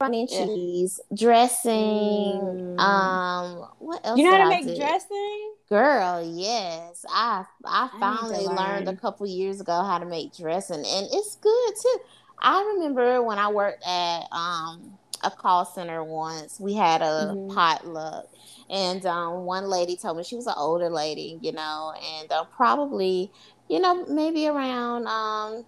and 0.00 0.28
cheese, 0.28 1.00
dressing. 1.14 2.40
Mm. 2.40 2.78
Um, 2.78 3.68
what 3.78 4.04
else? 4.04 4.18
You 4.18 4.24
know 4.24 4.32
how 4.32 4.44
to 4.44 4.48
make 4.48 4.76
dressing, 4.76 5.52
girl? 5.68 6.22
Yes, 6.22 7.04
I 7.08 7.44
I 7.64 7.88
finally 7.98 8.46
I 8.46 8.52
learned 8.52 8.88
a 8.88 8.96
couple 8.96 9.26
years 9.26 9.60
ago 9.60 9.82
how 9.82 9.98
to 9.98 10.06
make 10.06 10.36
dressing, 10.36 10.84
and 10.84 11.06
it's 11.12 11.36
good 11.36 11.72
too. 11.80 11.98
I 12.38 12.74
remember 12.74 13.22
when 13.22 13.38
I 13.38 13.48
worked 13.48 13.84
at 13.86 14.24
um 14.32 14.98
a 15.24 15.30
call 15.30 15.64
center 15.64 16.04
once. 16.04 16.60
We 16.60 16.74
had 16.74 17.00
a 17.00 17.32
mm-hmm. 17.34 17.54
potluck, 17.54 18.26
and 18.68 19.04
um, 19.06 19.44
one 19.44 19.64
lady 19.68 19.96
told 19.96 20.18
me 20.18 20.24
she 20.24 20.36
was 20.36 20.46
an 20.46 20.54
older 20.56 20.90
lady, 20.90 21.38
you 21.40 21.52
know, 21.52 21.94
and 22.20 22.30
uh, 22.30 22.44
probably 22.44 23.30
you 23.68 23.80
know, 23.80 24.06
maybe 24.06 24.46
around 24.46 25.06
um 25.06 25.64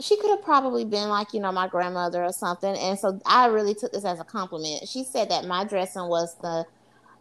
she 0.00 0.16
could 0.16 0.30
have 0.30 0.42
probably 0.42 0.84
been 0.84 1.08
like, 1.08 1.32
you 1.32 1.40
know, 1.40 1.52
my 1.52 1.68
grandmother 1.68 2.24
or 2.24 2.32
something. 2.32 2.76
And 2.76 2.98
so 2.98 3.20
I 3.26 3.46
really 3.46 3.74
took 3.74 3.92
this 3.92 4.04
as 4.04 4.20
a 4.20 4.24
compliment. 4.24 4.88
She 4.88 5.04
said 5.04 5.30
that 5.30 5.44
my 5.44 5.64
dressing 5.64 6.08
was 6.08 6.36
the 6.42 6.66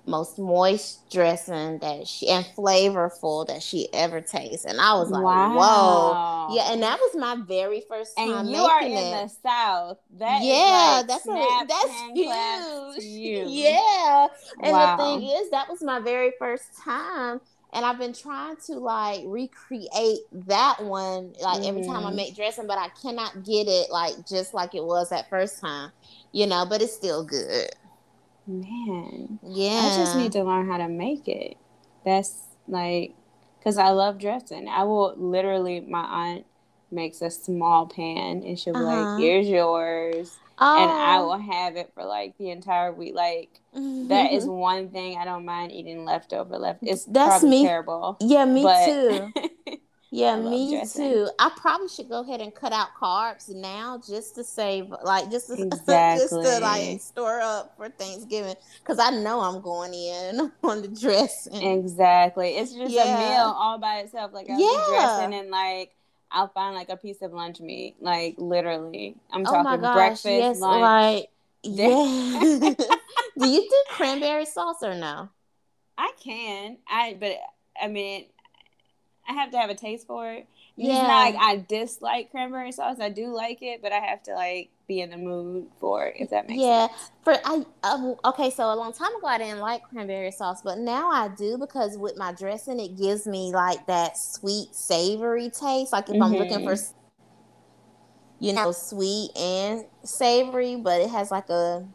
most 0.06 0.38
moist 0.38 1.10
dressing 1.10 1.80
that 1.80 2.08
she 2.08 2.28
and 2.28 2.46
flavorful 2.58 3.48
that 3.48 3.64
she 3.64 3.88
ever 3.94 4.20
tasted. 4.20 4.70
And 4.70 4.82
I 4.82 4.96
was 4.96 5.10
like, 5.10 5.24
wow. 5.24 6.50
whoa. 6.50 6.56
Yeah, 6.56 6.74
and 6.74 6.84
that 6.84 7.00
was 7.00 7.16
my 7.16 7.38
very 7.46 7.84
first 7.88 8.18
time. 8.18 8.32
And 8.32 8.50
you 8.50 8.58
are 8.58 8.82
in 8.82 8.92
it. 8.92 9.12
the 9.12 9.28
South. 9.28 10.00
That 10.18 10.44
yeah, 10.44 10.98
like 10.98 11.08
that's 11.08 11.28
a, 11.28 11.66
that's 11.68 13.04
huge. 13.04 13.48
Yeah. 13.54 14.28
And 14.62 14.74
wow. 14.74 14.98
the 14.98 15.04
thing 15.04 15.30
is, 15.30 15.50
that 15.52 15.70
was 15.70 15.82
my 15.82 16.00
very 16.00 16.34
first 16.38 16.66
time 16.84 17.40
and 17.74 17.86
I've 17.86 17.98
been 17.98 18.14
trying 18.14 18.56
to 18.68 18.74
like 18.74 19.22
recreate 19.26 20.20
that 20.48 20.84
one 20.84 21.34
like 21.42 21.62
mm. 21.62 21.68
every 21.68 21.86
time 21.86 22.06
I 22.06 22.12
mm. 22.12 22.16
make 22.16 22.36
dressing, 22.36 22.68
but 22.68 22.78
I 22.78 22.90
cannot 23.02 23.44
get 23.44 23.68
it 23.68 23.90
like 23.90 24.28
just 24.28 24.54
like 24.54 24.76
it 24.76 24.84
was 24.84 25.10
that 25.10 25.30
first 25.30 25.60
time, 25.60 25.92
you 26.32 26.46
know. 26.46 26.66
But 26.66 26.82
it's 26.82 26.94
still 26.94 27.24
good. 27.24 27.70
Man, 28.46 29.40
yeah. 29.44 29.92
I 29.92 29.98
just 29.98 30.16
need 30.18 30.34
to 30.34 30.44
learn 30.44 30.70
how 30.70 30.78
to 30.78 30.88
make 30.88 31.28
it. 31.28 31.58
That's 32.06 32.44
like, 32.68 33.16
cause 33.64 33.78
I 33.78 33.90
love 33.90 34.20
dressing. 34.20 34.68
I 34.68 34.84
will 34.84 35.16
literally. 35.18 35.80
My 35.82 36.04
aunt 36.04 36.46
makes 36.92 37.22
a 37.22 37.32
small 37.32 37.88
pan, 37.88 38.44
and 38.46 38.60
she'll 38.60 38.74
be 38.74 38.80
uh-huh. 38.80 39.14
like, 39.14 39.22
"Here's 39.22 39.48
yours." 39.48 40.38
Oh. 40.60 40.84
And 40.84 40.92
I 40.92 41.18
oh. 41.18 41.28
will 41.28 41.54
have 41.54 41.76
it 41.76 41.92
for 41.94 42.04
like 42.04 42.38
the 42.38 42.52
entire 42.52 42.94
week. 42.94 43.16
Like 43.16 43.60
that 43.74 44.32
is 44.32 44.44
mm-hmm. 44.44 44.54
one 44.54 44.89
thing 44.89 45.18
I 45.18 45.26
don't 45.26 45.46
mind 45.46 45.72
eating 45.72 46.06
leftover 46.06 46.58
left. 46.58 46.80
It's 46.84 47.06
that's 47.06 47.44
me. 47.44 47.63
terrible. 47.63 48.18
Yeah, 48.20 48.46
me 48.46 48.63
but, 48.63 48.86
too. 48.86 49.34
Yeah, 50.16 50.36
me 50.36 50.76
dressing. 50.76 51.12
too. 51.12 51.30
I 51.39 51.50
probably 51.58 51.88
should 51.88 52.08
go 52.08 52.22
ahead 52.22 52.39
and 52.39 52.54
cut 52.54 52.72
out 52.72 52.89
carbs 53.02 53.50
now 53.50 54.00
just 54.08 54.36
to 54.36 54.44
save, 54.44 54.94
like, 55.04 55.32
just 55.32 55.48
to, 55.48 55.60
exactly. 55.60 56.28
just 56.44 56.60
to 56.60 56.60
like 56.60 57.02
store 57.02 57.42
up 57.42 57.76
for 57.76 57.89
Thanksgiving 57.89 58.54
because 58.78 59.00
I 59.00 59.10
know 59.10 59.39
I'm 59.39 59.60
going 59.60 59.92
in 59.96 60.52
on 60.63 60.84
the 60.84 60.88
dressing. 60.88 61.63
Exactly, 61.63 62.58
it's 62.58 62.74
just 62.74 62.94
yeah. 62.94 63.06
a 63.06 63.20
meal 63.20 63.56
all 63.58 63.80
by 63.80 64.02
itself. 64.02 64.34
Like 64.34 64.52
I'll 64.52 64.60
yeah. 64.60 64.86
dressing 64.88 65.34
and 65.34 65.50
like 65.50 65.96
I'll 66.34 66.48
find 66.48 66.76
like 66.76 66.89
a 66.89 66.98
piece 66.98 67.22
of 67.22 67.32
lunch 67.32 67.60
meat, 67.62 67.96
like 68.02 68.36
literally. 68.38 69.15
I'm 69.32 69.46
oh 69.46 69.52
talking 69.52 69.82
gosh, 69.82 69.96
breakfast, 69.96 70.26
yes, 70.26 70.60
lunch. 70.60 70.82
Like, 70.82 71.30
yeah. 71.63 71.88
do 73.39 73.48
you 73.48 73.62
do 73.62 73.84
cranberry 73.91 74.46
sauce 74.46 74.82
or 74.82 74.96
no? 74.96 75.30
I 75.98 76.12
can. 76.22 76.78
I 76.89 77.15
but 77.19 77.38
I 77.82 77.88
mean 77.88 78.26
I 79.28 79.34
have 79.34 79.52
to 79.52 79.58
have 79.58 79.70
a 79.70 79.76
taste 79.76 80.08
for 80.08 80.30
it. 80.32 80.48
Yeah. 80.76 80.94
It's 80.94 81.08
not 81.08 81.08
like 81.08 81.36
I 81.36 81.66
dislike 81.68 82.32
cranberry 82.32 82.72
sauce. 82.72 82.98
I 83.00 83.10
do 83.10 83.28
like 83.28 83.62
it, 83.62 83.82
but 83.82 83.92
I 83.92 84.00
have 84.00 84.24
to 84.24 84.34
like 84.34 84.70
be 84.88 85.02
in 85.02 85.12
the 85.12 85.18
mood 85.18 85.68
for 85.80 86.08
it. 86.08 86.16
If 86.18 86.32
that 86.32 86.50
makes 86.50 86.62
yeah. 86.62 86.88
sense. 86.88 87.12
For 87.24 87.36
I 87.46 87.64
um, 87.84 88.16
okay, 88.26 88.50
so 88.50 88.74
a 88.74 88.76
long 88.76 88.92
time 88.92 89.16
ago 89.16 89.28
I 89.28 89.38
didn't 89.38 89.60
like 89.60 89.84
cranberry 89.84 90.32
sauce, 90.32 90.62
but 90.62 90.80
now 90.80 91.10
I 91.10 91.28
do 91.28 91.58
because 91.58 91.98
with 91.98 92.18
my 92.18 92.34
dressing 92.34 92.80
it 92.80 92.98
gives 92.98 93.28
me 93.28 93.52
like 93.54 93.86
that 93.86 94.18
sweet 94.18 94.74
savory 94.74 95.50
taste. 95.50 95.94
Like 95.94 96.10
if 96.10 96.16
mm-hmm. 96.16 96.24
I'm 96.24 96.34
looking 96.34 96.66
for 96.66 96.74
mm-hmm. 96.74 98.44
you 98.44 98.54
know 98.54 98.72
sweet 98.72 99.30
and 99.38 99.86
savory, 100.04 100.76
but 100.76 101.02
it 101.02 101.10
has 101.12 101.30
like 101.30 101.50
a 101.50 101.86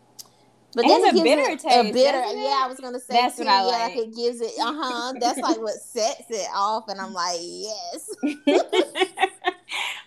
but 0.82 0.86
then 0.86 1.08
a 1.08 1.22
bitter 1.24 1.56
taste. 1.56 1.66
A 1.66 1.92
bitter, 1.92 2.18
yeah. 2.18 2.62
I 2.62 2.66
was 2.68 2.78
gonna 2.78 3.00
say 3.00 3.14
that's 3.14 3.36
too, 3.36 3.44
what 3.44 3.50
I 3.52 3.66
yeah, 3.66 3.84
like. 3.86 3.96
it 3.96 4.14
gives 4.14 4.40
it. 4.40 4.52
Uh 4.60 4.72
huh. 4.76 5.12
That's 5.20 5.38
like 5.40 5.58
what 5.58 5.74
sets 5.74 6.30
it 6.30 6.48
off, 6.54 6.88
and 6.88 7.00
I'm 7.00 7.12
like, 7.12 7.38
yes. 7.40 8.14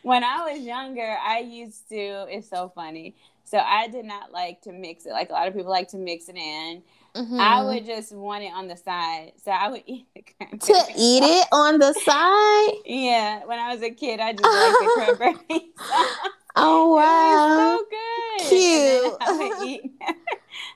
when 0.03 0.23
I 0.23 0.49
was 0.49 0.61
younger, 0.61 1.17
I 1.21 1.39
used 1.39 1.89
to. 1.89 2.25
It's 2.29 2.49
so 2.49 2.71
funny. 2.73 3.15
So 3.43 3.57
I 3.57 3.89
did 3.89 4.05
not 4.05 4.31
like 4.31 4.61
to 4.61 4.71
mix 4.71 5.05
it. 5.05 5.11
Like 5.11 5.29
a 5.29 5.33
lot 5.33 5.49
of 5.49 5.53
people 5.53 5.71
like 5.71 5.89
to 5.89 5.97
mix 5.97 6.29
it 6.29 6.37
in. 6.37 6.81
Mm-hmm. 7.15 7.39
I 7.39 7.63
would 7.63 7.85
just 7.85 8.15
want 8.15 8.43
it 8.43 8.53
on 8.53 8.67
the 8.67 8.77
side. 8.77 9.33
So 9.43 9.51
I 9.51 9.69
would 9.69 9.83
eat 9.87 10.07
the 10.15 10.21
cranberry. 10.21 10.59
To 10.59 10.85
eat 10.95 11.23
it 11.23 11.47
on 11.51 11.79
the 11.79 11.93
side? 11.93 12.81
yeah. 12.85 13.45
When 13.45 13.59
I 13.59 13.73
was 13.73 13.83
a 13.83 13.91
kid, 13.91 14.19
I 14.19 14.33
just 14.33 14.43
liked 14.43 14.77
the 14.79 15.15
cranberry. 15.17 15.71
oh 16.55 16.95
wow. 16.95 17.77
so 17.77 17.85
good. 17.89 18.49
Cute. 18.49 19.17
I 19.21 19.37
would, 19.37 19.67
eat, 19.67 19.91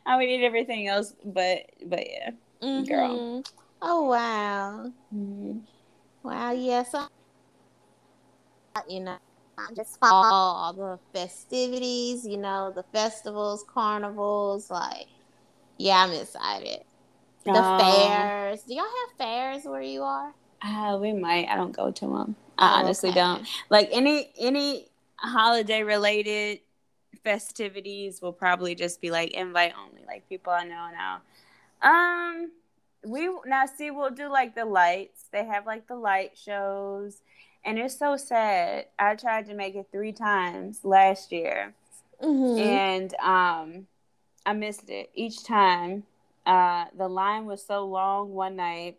I 0.05 0.17
would 0.17 0.27
eat 0.27 0.43
everything 0.43 0.87
else, 0.87 1.13
but 1.23 1.59
but 1.85 2.09
yeah. 2.09 2.31
Mm-hmm. 2.61 2.83
Girl. 2.83 3.43
Oh 3.81 4.05
wow. 4.05 4.91
Mm-hmm. 5.13 5.59
Wow, 6.23 6.51
yes. 6.51 6.89
Yeah, 6.91 7.07
so, 8.75 8.81
you 8.89 8.99
know, 9.01 9.17
just 9.75 9.99
follow 9.99 10.25
all 10.25 10.73
the 10.73 10.99
festivities, 11.13 12.25
you 12.25 12.37
know, 12.37 12.71
the 12.75 12.83
festivals, 12.91 13.63
carnivals, 13.71 14.71
like 14.71 15.07
yeah, 15.77 16.03
I'm 16.03 16.11
excited. 16.11 16.81
The 17.43 17.51
oh. 17.53 17.79
fairs. 17.79 18.63
Do 18.63 18.73
y'all 18.73 18.85
have 18.85 19.17
fairs 19.17 19.63
where 19.65 19.81
you 19.81 20.01
are? 20.01 20.33
Uh, 20.61 20.97
we 20.99 21.13
might. 21.13 21.47
I 21.47 21.55
don't 21.55 21.75
go 21.75 21.91
to 21.91 22.05
them. 22.05 22.35
I 22.57 22.71
oh, 22.71 22.83
honestly 22.83 23.09
okay. 23.09 23.19
don't. 23.19 23.47
Like 23.69 23.89
any 23.91 24.31
any 24.39 24.87
holiday 25.17 25.83
related 25.83 26.59
festivities 27.23 28.21
will 28.21 28.33
probably 28.33 28.75
just 28.75 29.01
be 29.01 29.11
like 29.11 29.31
invite 29.31 29.73
only, 29.79 30.01
like 30.07 30.27
people 30.29 30.53
I 30.53 30.63
know 30.63 30.87
now. 30.91 31.21
Um, 31.81 32.51
we 33.05 33.29
now 33.45 33.65
see 33.65 33.91
we'll 33.91 34.11
do 34.11 34.27
like 34.31 34.55
the 34.55 34.65
lights. 34.65 35.25
They 35.31 35.45
have 35.45 35.65
like 35.65 35.87
the 35.87 35.95
light 35.95 36.37
shows, 36.37 37.21
and 37.63 37.77
it's 37.77 37.97
so 37.97 38.17
sad. 38.17 38.85
I 38.97 39.15
tried 39.15 39.47
to 39.47 39.53
make 39.53 39.75
it 39.75 39.87
three 39.91 40.13
times 40.13 40.79
last 40.83 41.31
year, 41.31 41.73
mm-hmm. 42.23 42.59
and 42.59 43.13
um, 43.15 43.87
I 44.45 44.53
missed 44.53 44.89
it 44.89 45.09
each 45.15 45.43
time. 45.43 46.03
Uh, 46.45 46.85
the 46.95 47.07
line 47.07 47.45
was 47.45 47.65
so 47.65 47.85
long 47.85 48.33
one 48.33 48.55
night. 48.55 48.97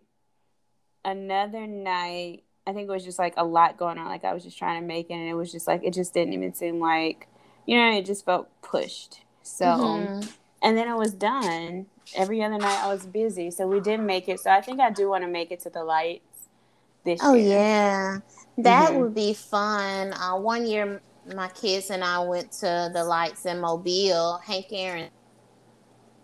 Another 1.04 1.66
night, 1.66 2.42
I 2.66 2.72
think 2.72 2.88
it 2.88 2.92
was 2.92 3.04
just 3.04 3.18
like 3.18 3.34
a 3.36 3.44
lot 3.44 3.76
going 3.76 3.98
on. 3.98 4.06
Like 4.06 4.24
I 4.24 4.34
was 4.34 4.42
just 4.42 4.58
trying 4.58 4.80
to 4.80 4.86
make 4.86 5.08
it, 5.08 5.14
and 5.14 5.28
it 5.28 5.34
was 5.34 5.52
just 5.52 5.68
like 5.68 5.84
it 5.84 5.94
just 5.94 6.12
didn't 6.12 6.34
even 6.34 6.52
seem 6.52 6.80
like, 6.80 7.28
you 7.64 7.76
know, 7.76 7.96
it 7.96 8.04
just 8.04 8.24
felt 8.24 8.48
pushed. 8.62 9.20
So, 9.42 9.64
mm-hmm. 9.64 10.28
and 10.62 10.76
then 10.76 10.88
it 10.88 10.96
was 10.96 11.12
done. 11.12 11.86
Every 12.16 12.42
other 12.42 12.58
night 12.58 12.82
I 12.82 12.92
was 12.92 13.06
busy, 13.06 13.52
so 13.52 13.68
we 13.68 13.78
didn't 13.78 14.06
make 14.06 14.28
it. 14.28 14.40
So 14.40 14.50
I 14.50 14.60
think 14.60 14.80
I 14.80 14.90
do 14.90 15.08
want 15.08 15.22
to 15.22 15.30
make 15.30 15.52
it 15.52 15.60
to 15.60 15.70
the 15.70 15.84
lights 15.84 16.48
this 17.04 17.20
oh, 17.22 17.34
year. 17.34 17.46
Oh 17.46 17.50
yeah, 17.50 18.18
that 18.58 18.90
mm-hmm. 18.90 19.00
would 19.00 19.14
be 19.14 19.32
fun. 19.32 20.12
Uh, 20.12 20.36
one 20.36 20.66
year, 20.66 21.00
my 21.36 21.48
kids 21.48 21.90
and 21.90 22.02
I 22.02 22.18
went 22.18 22.50
to 22.52 22.90
the 22.92 23.04
lights 23.04 23.46
in 23.46 23.60
Mobile. 23.60 24.40
Hank 24.44 24.66
Aaron 24.72 25.10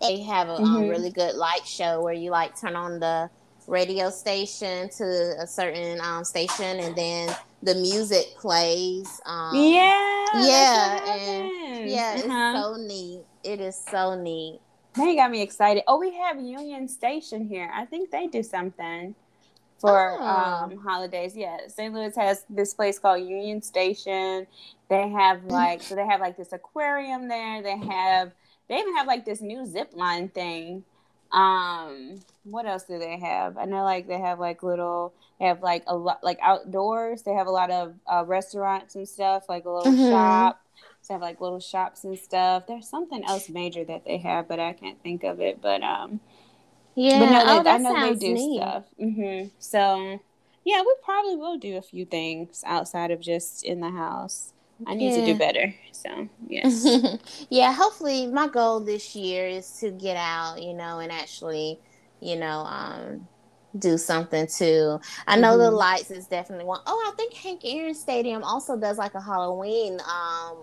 they 0.03 0.21
have 0.21 0.49
a 0.49 0.55
um, 0.55 0.63
mm-hmm. 0.63 0.75
um, 0.75 0.87
really 0.89 1.09
good 1.09 1.35
light 1.35 1.65
show 1.65 2.01
where 2.01 2.13
you 2.13 2.29
like 2.29 2.59
turn 2.59 2.75
on 2.75 2.99
the 2.99 3.29
radio 3.67 4.09
station 4.09 4.89
to 4.89 5.35
a 5.39 5.47
certain 5.47 5.99
um, 6.01 6.23
station 6.23 6.79
and 6.79 6.95
then 6.95 7.33
the 7.63 7.75
music 7.75 8.35
plays. 8.37 9.21
Um, 9.25 9.55
yeah, 9.55 10.25
yeah, 10.35 11.15
and 11.15 11.89
yeah, 11.89 12.15
uh-huh. 12.17 12.53
it's 12.55 12.63
so 12.63 12.75
neat. 12.75 13.21
It 13.43 13.61
is 13.61 13.81
so 13.89 14.19
neat. 14.21 14.59
You 14.97 15.15
got 15.15 15.31
me 15.31 15.41
excited. 15.41 15.83
Oh, 15.87 15.99
we 15.99 16.13
have 16.13 16.39
Union 16.39 16.87
Station 16.87 17.47
here. 17.47 17.71
I 17.73 17.85
think 17.85 18.11
they 18.11 18.27
do 18.27 18.43
something 18.43 19.15
for 19.79 20.17
oh. 20.19 20.23
um, 20.23 20.77
holidays. 20.77 21.35
Yeah, 21.35 21.57
St. 21.67 21.93
Louis 21.93 22.15
has 22.15 22.45
this 22.49 22.73
place 22.73 22.99
called 22.99 23.27
Union 23.27 23.61
Station. 23.61 24.45
They 24.89 25.09
have 25.09 25.39
mm. 25.39 25.51
like 25.51 25.81
so 25.81 25.95
they 25.95 26.05
have 26.05 26.19
like 26.19 26.37
this 26.37 26.53
aquarium 26.53 27.27
there. 27.27 27.63
They 27.63 27.77
have 27.77 28.33
they 28.69 28.77
even 28.77 28.95
have 28.95 29.07
like 29.07 29.25
this 29.25 29.41
new 29.41 29.65
zip 29.65 29.91
line 29.93 30.29
thing. 30.29 30.83
Um, 31.31 32.19
what 32.43 32.65
else 32.65 32.83
do 32.83 32.99
they 32.99 33.17
have? 33.17 33.57
I 33.57 33.65
know 33.65 33.83
like 33.83 34.07
they 34.07 34.19
have 34.19 34.39
like 34.39 34.61
little 34.61 35.13
they 35.39 35.45
have 35.45 35.63
like 35.63 35.83
a 35.87 35.95
lot 35.95 36.23
like 36.23 36.39
outdoors. 36.41 37.23
They 37.23 37.33
have 37.33 37.47
a 37.47 37.51
lot 37.51 37.71
of 37.71 37.95
uh, 38.11 38.23
restaurants 38.25 38.95
and 38.95 39.07
stuff, 39.07 39.49
like 39.49 39.65
a 39.65 39.69
little 39.69 39.91
mm-hmm. 39.91 40.11
shop. 40.11 40.61
So 41.01 41.09
they 41.09 41.13
have 41.15 41.21
like 41.21 41.41
little 41.41 41.59
shops 41.59 42.03
and 42.03 42.17
stuff. 42.17 42.67
There's 42.67 42.87
something 42.87 43.23
else 43.25 43.49
major 43.49 43.83
that 43.83 44.05
they 44.05 44.17
have, 44.19 44.47
but 44.47 44.59
I 44.59 44.73
can't 44.73 45.01
think 45.01 45.23
of 45.23 45.41
it. 45.41 45.61
But 45.61 45.81
um, 45.83 46.19
yeah, 46.95 47.19
but 47.19 47.25
no, 47.25 47.63
they, 47.63 47.69
oh, 47.69 47.73
I 47.73 47.77
know 47.77 48.09
they 48.09 48.15
do 48.15 48.33
neat. 48.33 48.57
stuff. 48.57 48.83
Mm-hmm. 49.01 49.47
So 49.59 50.19
yeah, 50.63 50.81
we 50.81 50.95
probably 51.03 51.35
will 51.35 51.57
do 51.57 51.77
a 51.77 51.81
few 51.81 52.05
things 52.05 52.63
outside 52.65 53.11
of 53.11 53.19
just 53.19 53.65
in 53.65 53.81
the 53.81 53.89
house. 53.89 54.53
I 54.87 54.95
need 54.95 55.11
yeah. 55.11 55.19
to 55.21 55.25
do 55.25 55.35
better. 55.37 55.73
So 55.91 56.27
yes. 56.47 56.85
yeah, 57.49 57.73
hopefully 57.73 58.27
my 58.27 58.47
goal 58.47 58.79
this 58.79 59.15
year 59.15 59.47
is 59.47 59.69
to 59.79 59.91
get 59.91 60.17
out, 60.17 60.61
you 60.61 60.73
know, 60.73 60.99
and 60.99 61.11
actually, 61.11 61.79
you 62.19 62.35
know, 62.35 62.59
um, 62.59 63.27
do 63.79 63.97
something 63.97 64.47
too. 64.47 64.99
I 65.27 65.37
know 65.37 65.51
mm-hmm. 65.51 65.59
the 65.59 65.71
lights 65.71 66.11
is 66.11 66.27
definitely 66.27 66.65
one. 66.65 66.81
Oh, 66.85 67.11
I 67.11 67.15
think 67.15 67.33
Hank 67.33 67.61
Aaron 67.63 67.95
Stadium 67.95 68.43
also 68.43 68.77
does 68.77 68.97
like 68.97 69.15
a 69.15 69.21
Halloween 69.21 69.99
um 70.01 70.57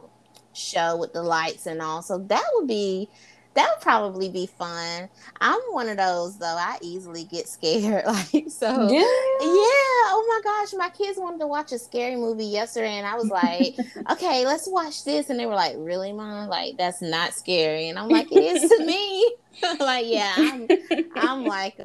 show 0.53 0.97
with 0.97 1.13
the 1.13 1.23
lights 1.23 1.67
and 1.67 1.81
all. 1.81 2.03
So 2.03 2.19
that 2.19 2.45
would 2.55 2.69
be 2.69 3.09
that 3.55 3.69
would 3.69 3.83
probably 3.83 4.29
be 4.29 4.47
fun. 4.47 5.09
I'm 5.41 5.61
one 5.71 5.89
of 5.89 5.97
those 5.97 6.39
though. 6.39 6.47
I 6.47 6.79
easily 6.83 7.25
get 7.25 7.49
scared. 7.49 8.05
Like 8.11 8.51
so. 8.51 8.89
Yeah. 8.89 9.01
yeah. 9.01 10.01
Oh 10.13 10.25
my 10.29 10.41
gosh, 10.43 10.75
my 10.77 10.91
kids 10.91 11.19
wanted 11.19 11.39
to 11.41 11.47
watch 11.47 11.73
a 11.73 11.79
scary 11.79 12.17
movie 12.17 12.45
yesterday, 12.45 12.99
and 12.99 13.07
I 13.07 13.15
was 13.15 13.29
like, 13.29 13.77
"Okay, 14.11 14.45
let's 14.47 14.69
watch 14.69 15.05
this." 15.05 15.31
And 15.31 15.39
they 15.39 15.47
were 15.47 15.55
like, 15.55 15.75
"Really, 15.79 16.13
mom? 16.13 16.49
Like 16.49 16.77
that's 16.77 17.01
not 17.01 17.35
scary?" 17.35 17.89
And 17.89 17.99
I'm 17.99 18.09
like, 18.11 18.31
"It 18.31 18.43
is 18.43 18.69
to 18.69 18.85
me." 18.85 19.35
like, 19.79 20.07
yeah, 20.07 20.35
I'm, 20.37 20.69
I'm 21.15 21.45
like. 21.45 21.79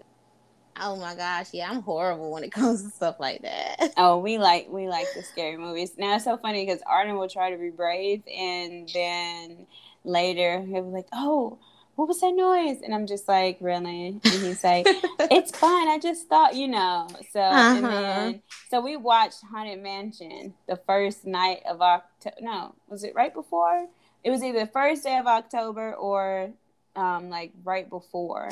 Oh 0.78 0.98
my 0.98 1.16
gosh, 1.16 1.54
yeah, 1.54 1.70
I'm 1.72 1.82
horrible 1.84 2.32
when 2.32 2.44
it 2.44 2.52
comes 2.52 2.84
to 2.84 2.90
stuff 2.90 3.16
like 3.18 3.44
that. 3.44 3.94
Oh, 3.96 4.18
we 4.18 4.38
like 4.38 4.68
we 4.70 4.90
like 4.90 5.08
the 5.16 5.24
scary 5.24 5.56
movies. 5.56 5.94
Now 5.98 6.16
it's 6.16 6.26
so 6.26 6.36
funny 6.36 6.66
because 6.66 6.82
Arden 6.86 7.16
will 7.16 7.30
try 7.30 7.50
to 7.52 7.58
be 7.58 7.70
brave, 7.70 8.24
and 8.28 8.90
then 8.94 9.68
later 10.06 10.62
he 10.62 10.74
was 10.74 10.94
like, 10.94 11.08
"Oh, 11.14 11.58
what 11.96 12.08
was 12.08 12.22
that 12.22 12.34
noise?" 12.34 12.82
And 12.82 12.94
I'm 12.94 13.08
just 13.08 13.28
like, 13.28 13.58
"Really?" 13.60 14.20
And 14.24 14.26
he's 14.26 14.64
like, 14.64 14.86
"It's 15.32 15.58
fine. 15.58 15.88
I 15.88 16.00
just 16.00 16.28
thought, 16.28 16.56
you 16.56 16.68
know." 16.68 17.08
So 17.32 17.40
uh-huh. 17.40 17.76
and 17.76 17.86
then 17.86 18.42
so 18.70 18.82
we 18.82 18.98
watched 18.98 19.42
Haunted 19.52 19.82
Mansion 19.82 20.54
the 20.68 20.78
first 20.88 21.26
night 21.26 21.62
of 21.70 21.82
October. 21.82 22.38
No, 22.42 22.76
was 22.88 23.04
it 23.04 23.16
right 23.16 23.34
before? 23.34 23.88
It 24.24 24.32
was 24.32 24.44
either 24.44 24.60
the 24.60 24.72
first 24.72 25.04
day 25.04 25.18
of 25.18 25.28
October 25.28 25.94
or 25.94 26.52
um, 26.96 27.30
like 27.30 27.52
right 27.64 27.90
before 27.90 28.50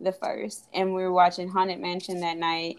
the 0.00 0.12
first, 0.12 0.64
and 0.72 0.94
we 0.94 1.02
were 1.02 1.12
watching 1.12 1.48
Haunted 1.48 1.80
Mansion 1.80 2.20
that 2.20 2.38
night, 2.38 2.78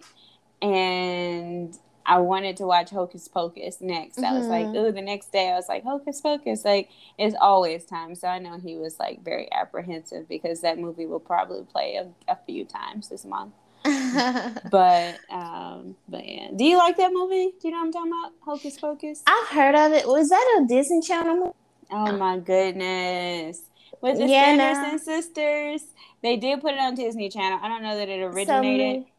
and 0.62 1.78
I 2.06 2.20
wanted 2.20 2.58
to 2.58 2.66
watch 2.66 2.90
Hocus 2.90 3.28
Pocus 3.28 3.78
next. 3.82 4.18
Mm-hmm. 4.18 4.26
I 4.26 4.38
was 4.38 4.48
like, 4.48 4.66
oh, 4.68 4.92
the 4.92 5.02
next 5.02 5.32
day 5.32 5.50
I 5.50 5.56
was 5.56 5.70
like, 5.70 5.84
Hocus 5.84 6.22
Pocus. 6.22 6.66
Like, 6.66 6.90
it's 7.18 7.36
always 7.40 7.86
time. 7.86 8.16
So 8.16 8.28
I 8.28 8.40
know 8.40 8.60
he 8.60 8.78
was 8.78 9.00
like 9.00 9.24
very 9.24 9.52
apprehensive 9.52 10.28
because 10.28 10.62
that 10.62 10.80
movie 10.80 11.06
will 11.06 11.20
probably 11.20 11.64
play 11.64 11.96
a, 11.96 12.08
a 12.32 12.38
few 12.46 12.66
times 12.66 13.10
this 13.10 13.26
month. 13.26 13.54
but 13.84 15.18
um, 15.32 15.96
but 16.08 16.28
yeah. 16.28 16.50
Do 16.56 16.64
you 16.64 16.78
like 16.78 16.98
that 16.98 17.12
movie? 17.12 17.52
Do 17.60 17.68
you 17.68 17.72
know 17.72 17.80
what 17.80 17.86
I'm 17.86 17.92
talking 17.92 18.12
about? 18.12 18.32
Hocus 18.42 18.80
Pocus. 18.80 19.24
I've 19.26 19.48
heard 19.48 19.76
of 19.76 19.92
it. 19.94 20.08
Was 20.08 20.30
that 20.30 20.60
a 20.62 20.68
Disney 20.68 21.02
Channel 21.02 21.36
movie? 21.36 21.52
Oh 21.90 22.16
my 22.16 22.38
goodness! 22.38 23.62
With 24.02 24.18
the 24.18 24.28
yeah, 24.28 24.56
Sanderson 24.56 24.92
no. 24.92 24.98
sisters, 24.98 25.82
they 26.22 26.38
did 26.38 26.62
put 26.62 26.74
it 26.74 26.80
on 26.80 26.96
Disney 26.96 27.30
Channel. 27.30 27.60
I 27.62 27.68
don't 27.68 27.82
know 27.82 27.98
that 27.98 28.08
it 28.08 28.22
originated. 28.22 29.04
So, 29.04 29.11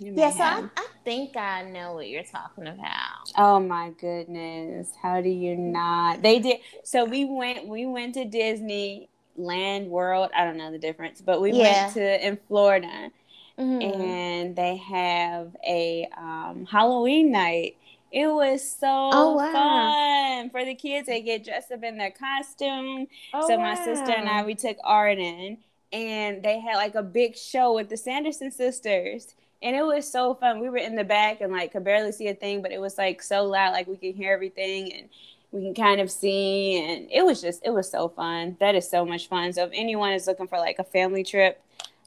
yeah, 0.00 0.30
so 0.30 0.42
I, 0.42 0.68
I, 0.76 0.86
think 1.04 1.36
I 1.36 1.62
know 1.62 1.92
what 1.92 2.08
you're 2.08 2.22
talking 2.22 2.66
about. 2.66 3.30
Oh 3.36 3.60
my 3.60 3.90
goodness! 4.00 4.88
How 5.00 5.20
do 5.20 5.28
you 5.28 5.56
not? 5.56 6.22
They 6.22 6.38
did. 6.38 6.60
So 6.84 7.04
we 7.04 7.26
went. 7.26 7.68
We 7.68 7.86
went 7.86 8.14
to 8.14 8.24
Disneyland 8.24 9.88
World. 9.88 10.30
I 10.34 10.44
don't 10.44 10.56
know 10.56 10.72
the 10.72 10.78
difference, 10.78 11.20
but 11.20 11.42
we 11.42 11.52
yeah. 11.52 11.82
went 11.82 11.94
to 11.94 12.26
in 12.26 12.38
Florida, 12.48 13.10
mm-hmm. 13.58 13.82
and 13.82 14.56
they 14.56 14.76
have 14.76 15.54
a 15.66 16.08
um, 16.16 16.66
Halloween 16.70 17.30
night. 17.30 17.76
It 18.10 18.26
was 18.26 18.68
so 18.68 19.10
oh, 19.12 19.34
wow. 19.34 19.52
fun 19.52 20.50
for 20.50 20.64
the 20.64 20.74
kids. 20.74 21.06
They 21.06 21.20
get 21.20 21.44
dressed 21.44 21.70
up 21.70 21.84
in 21.84 21.98
their 21.98 22.10
costume. 22.10 23.06
Oh, 23.34 23.46
so 23.46 23.56
my 23.56 23.74
wow. 23.74 23.84
sister 23.84 24.12
and 24.12 24.28
I 24.28 24.44
we 24.44 24.54
took 24.54 24.78
Arden, 24.82 25.58
and 25.92 26.42
they 26.42 26.58
had 26.58 26.76
like 26.76 26.94
a 26.94 27.02
big 27.02 27.36
show 27.36 27.74
with 27.74 27.90
the 27.90 27.98
Sanderson 27.98 28.50
sisters. 28.50 29.34
And 29.62 29.76
it 29.76 29.82
was 29.82 30.10
so 30.10 30.34
fun. 30.34 30.60
We 30.60 30.70
were 30.70 30.78
in 30.78 30.96
the 30.96 31.04
back 31.04 31.40
and 31.40 31.52
like 31.52 31.72
could 31.72 31.84
barely 31.84 32.12
see 32.12 32.28
a 32.28 32.34
thing, 32.34 32.62
but 32.62 32.72
it 32.72 32.80
was 32.80 32.96
like 32.96 33.22
so 33.22 33.44
loud, 33.44 33.72
like 33.72 33.86
we 33.86 33.96
could 33.96 34.14
hear 34.14 34.32
everything. 34.32 34.92
And 34.92 35.08
we 35.52 35.62
can 35.62 35.74
kind 35.74 36.00
of 36.00 36.10
see 36.10 36.78
and 36.78 37.08
it 37.10 37.24
was 37.24 37.40
just 37.40 37.60
it 37.64 37.70
was 37.70 37.90
so 37.90 38.08
fun 38.08 38.56
that 38.60 38.74
is 38.74 38.88
so 38.88 39.04
much 39.04 39.28
fun 39.28 39.52
so 39.52 39.64
if 39.64 39.70
anyone 39.72 40.12
is 40.12 40.26
looking 40.26 40.46
for 40.46 40.58
like 40.58 40.78
a 40.78 40.84
family 40.84 41.24
trip 41.24 41.62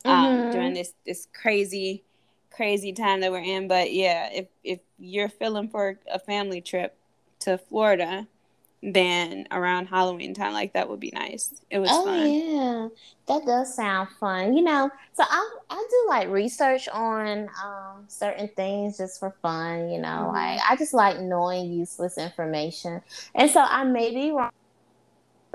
um, 0.05 0.25
mm-hmm. 0.25 0.51
during 0.51 0.73
this 0.73 0.93
this 1.05 1.27
crazy 1.33 2.03
crazy 2.51 2.93
time 2.93 3.21
that 3.21 3.31
we're 3.31 3.39
in 3.39 3.67
but 3.67 3.91
yeah 3.91 4.29
if 4.31 4.47
if 4.63 4.79
you're 4.97 5.29
feeling 5.29 5.67
for 5.67 5.99
a 6.11 6.19
family 6.19 6.61
trip 6.61 6.95
to 7.39 7.57
florida 7.57 8.27
then 8.83 9.47
around 9.51 9.85
Halloween 9.87 10.33
time, 10.33 10.51
like 10.53 10.73
that 10.73 10.89
would 10.89 10.99
be 10.99 11.11
nice. 11.13 11.53
It 11.69 11.79
was 11.79 11.89
oh, 11.91 12.05
fun. 12.05 12.29
yeah, 12.29 12.87
that 13.27 13.45
does 13.45 13.73
sound 13.73 14.09
fun. 14.19 14.55
You 14.55 14.63
know, 14.63 14.91
so 15.13 15.23
I 15.25 15.49
I 15.69 15.87
do 15.89 16.09
like 16.09 16.27
research 16.27 16.89
on 16.89 17.49
um, 17.63 18.03
certain 18.07 18.49
things 18.49 18.97
just 18.97 19.19
for 19.19 19.33
fun. 19.41 19.89
You 19.89 20.01
know, 20.01 20.07
mm-hmm. 20.07 20.35
like 20.35 20.59
I 20.69 20.75
just 20.75 20.93
like 20.93 21.19
knowing 21.19 21.71
useless 21.71 22.17
information, 22.17 23.01
and 23.35 23.49
so 23.49 23.61
I 23.61 23.85
may 23.85 24.13
be 24.13 24.31
wrong 24.31 24.51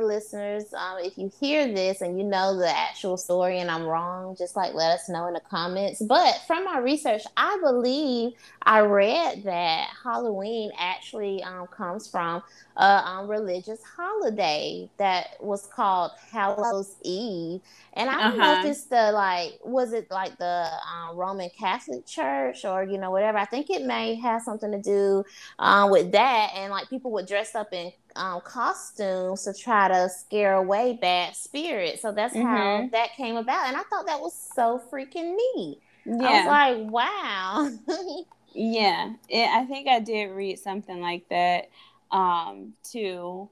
listeners, 0.05 0.73
um, 0.75 0.99
if 1.01 1.19
you 1.19 1.31
hear 1.41 1.73
this 1.73 2.01
and 2.01 2.19
you 2.19 2.25
know 2.25 2.57
the 2.57 2.69
actual 2.69 3.17
story 3.17 3.59
and 3.59 3.71
I'm 3.71 3.85
wrong, 3.85 4.37
just 4.37 4.55
like 4.55 4.75
let 4.75 4.93
us 4.93 5.09
know 5.09 5.27
in 5.27 5.35
the 5.35 5.41
comments. 5.41 6.01
But 6.01 6.41
from 6.47 6.65
my 6.65 6.79
research, 6.79 7.23
I 7.37 7.59
believe 7.61 8.33
I 8.63 8.81
read 8.81 9.43
that 9.45 9.89
Halloween 10.03 10.71
actually 10.79 11.43
um, 11.43 11.67
comes 11.67 12.09
from 12.09 12.43
a 12.77 13.09
um, 13.09 13.29
religious 13.29 13.81
holiday 13.83 14.89
that 14.99 15.37
was 15.41 15.67
called 15.67 16.13
Hallows 16.31 16.95
Eve. 17.03 17.61
And 17.95 18.09
I 18.09 18.15
don't 18.15 18.41
uh-huh. 18.41 18.55
know 18.55 18.61
if 18.61 18.67
it's 18.71 18.85
the 18.85 19.11
like, 19.13 19.59
was 19.65 19.93
it 19.93 20.11
like 20.11 20.39
the 20.39 20.69
um, 20.87 21.17
Roman 21.17 21.51
Catholic 21.59 22.07
Church 22.07 22.65
or, 22.65 22.85
you 22.85 22.99
know, 22.99 23.11
whatever. 23.11 23.39
I 23.39 23.47
think 23.47 23.69
it 23.69 23.85
may 23.85 24.15
have 24.17 24.43
something 24.43 24.71
to 24.71 24.81
do 24.81 25.25
um, 25.59 25.91
with 25.91 26.13
that. 26.13 26.53
And 26.55 26.71
like 26.71 26.89
people 26.89 27.11
would 27.13 27.27
dress 27.27 27.57
up 27.57 27.73
in 27.73 27.91
um, 28.19 28.41
costumes 28.43 29.45
to 29.45 29.55
try 29.55 29.89
to 29.89 30.09
scare 30.09 30.55
away 30.55 30.99
bad 31.01 31.35
spirits. 31.35 32.03
So 32.03 32.13
that's 32.13 32.35
mm-hmm. 32.35 32.47
how 32.47 32.89
that 32.93 33.15
came 33.17 33.37
about. 33.37 33.69
And 33.69 33.77
I 33.77 33.83
thought 33.85 34.07
that 34.07 34.21
was 34.21 34.35
so 34.55 34.83
freaking 34.91 35.37
neat. 35.37 35.79
Yeah. 36.05 36.15
I 36.21 36.75
was 36.75 36.91
like, 36.91 36.93
wow. 36.93 38.25
yeah. 38.53 39.13
It, 39.29 39.49
I 39.49 39.65
think 39.67 39.89
I 39.89 40.01
did 40.01 40.27
read 40.27 40.59
something 40.59 41.01
like 41.01 41.29
that 41.29 41.69
um, 42.11 42.75
too. 42.83 43.49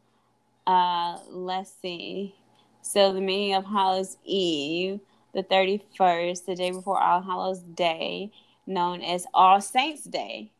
Uh, 0.66 1.18
let's 1.30 1.72
see. 1.80 2.34
So 2.82 3.12
the 3.12 3.20
meaning 3.20 3.54
of 3.54 3.64
Hallows 3.64 4.16
Eve, 4.24 5.00
the 5.32 5.42
31st, 5.42 6.44
the 6.44 6.54
day 6.54 6.70
before 6.70 7.00
All 7.00 7.22
Hallows 7.22 7.60
Day, 7.60 8.32
known 8.66 9.02
as 9.02 9.26
All 9.32 9.60
Saints 9.60 10.04
Day 10.04 10.50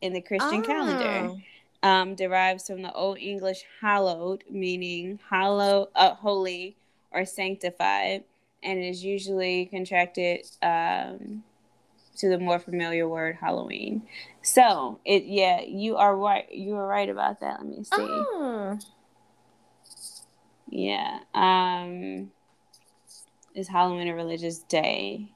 in 0.00 0.12
the 0.12 0.20
Christian 0.20 0.60
oh. 0.60 0.66
calendar 0.66 1.42
um, 1.86 2.16
derives 2.16 2.66
from 2.66 2.82
the 2.82 2.92
Old 2.92 3.16
English 3.18 3.62
hallowed, 3.80 4.42
meaning 4.50 5.20
hollow, 5.30 5.88
uh, 5.94 6.14
holy, 6.14 6.76
or 7.12 7.24
sanctified, 7.24 8.24
and 8.60 8.82
is 8.82 9.04
usually 9.04 9.66
contracted 9.66 10.44
um, 10.62 11.44
to 12.16 12.28
the 12.28 12.38
more 12.38 12.58
familiar 12.58 13.08
word 13.08 13.36
Halloween. 13.40 14.02
So 14.42 14.98
it, 15.04 15.26
yeah, 15.26 15.60
you 15.60 15.96
are 15.96 16.16
right. 16.16 16.50
You 16.50 16.74
are 16.74 16.88
right 16.88 17.08
about 17.08 17.38
that. 17.40 17.60
Let 17.60 17.68
me 17.68 17.84
see. 17.84 17.90
Oh. 17.92 18.78
Yeah. 20.68 21.20
Um, 21.32 22.32
is 23.54 23.68
Halloween 23.68 24.08
a 24.08 24.14
religious 24.16 24.58
day? 24.58 25.28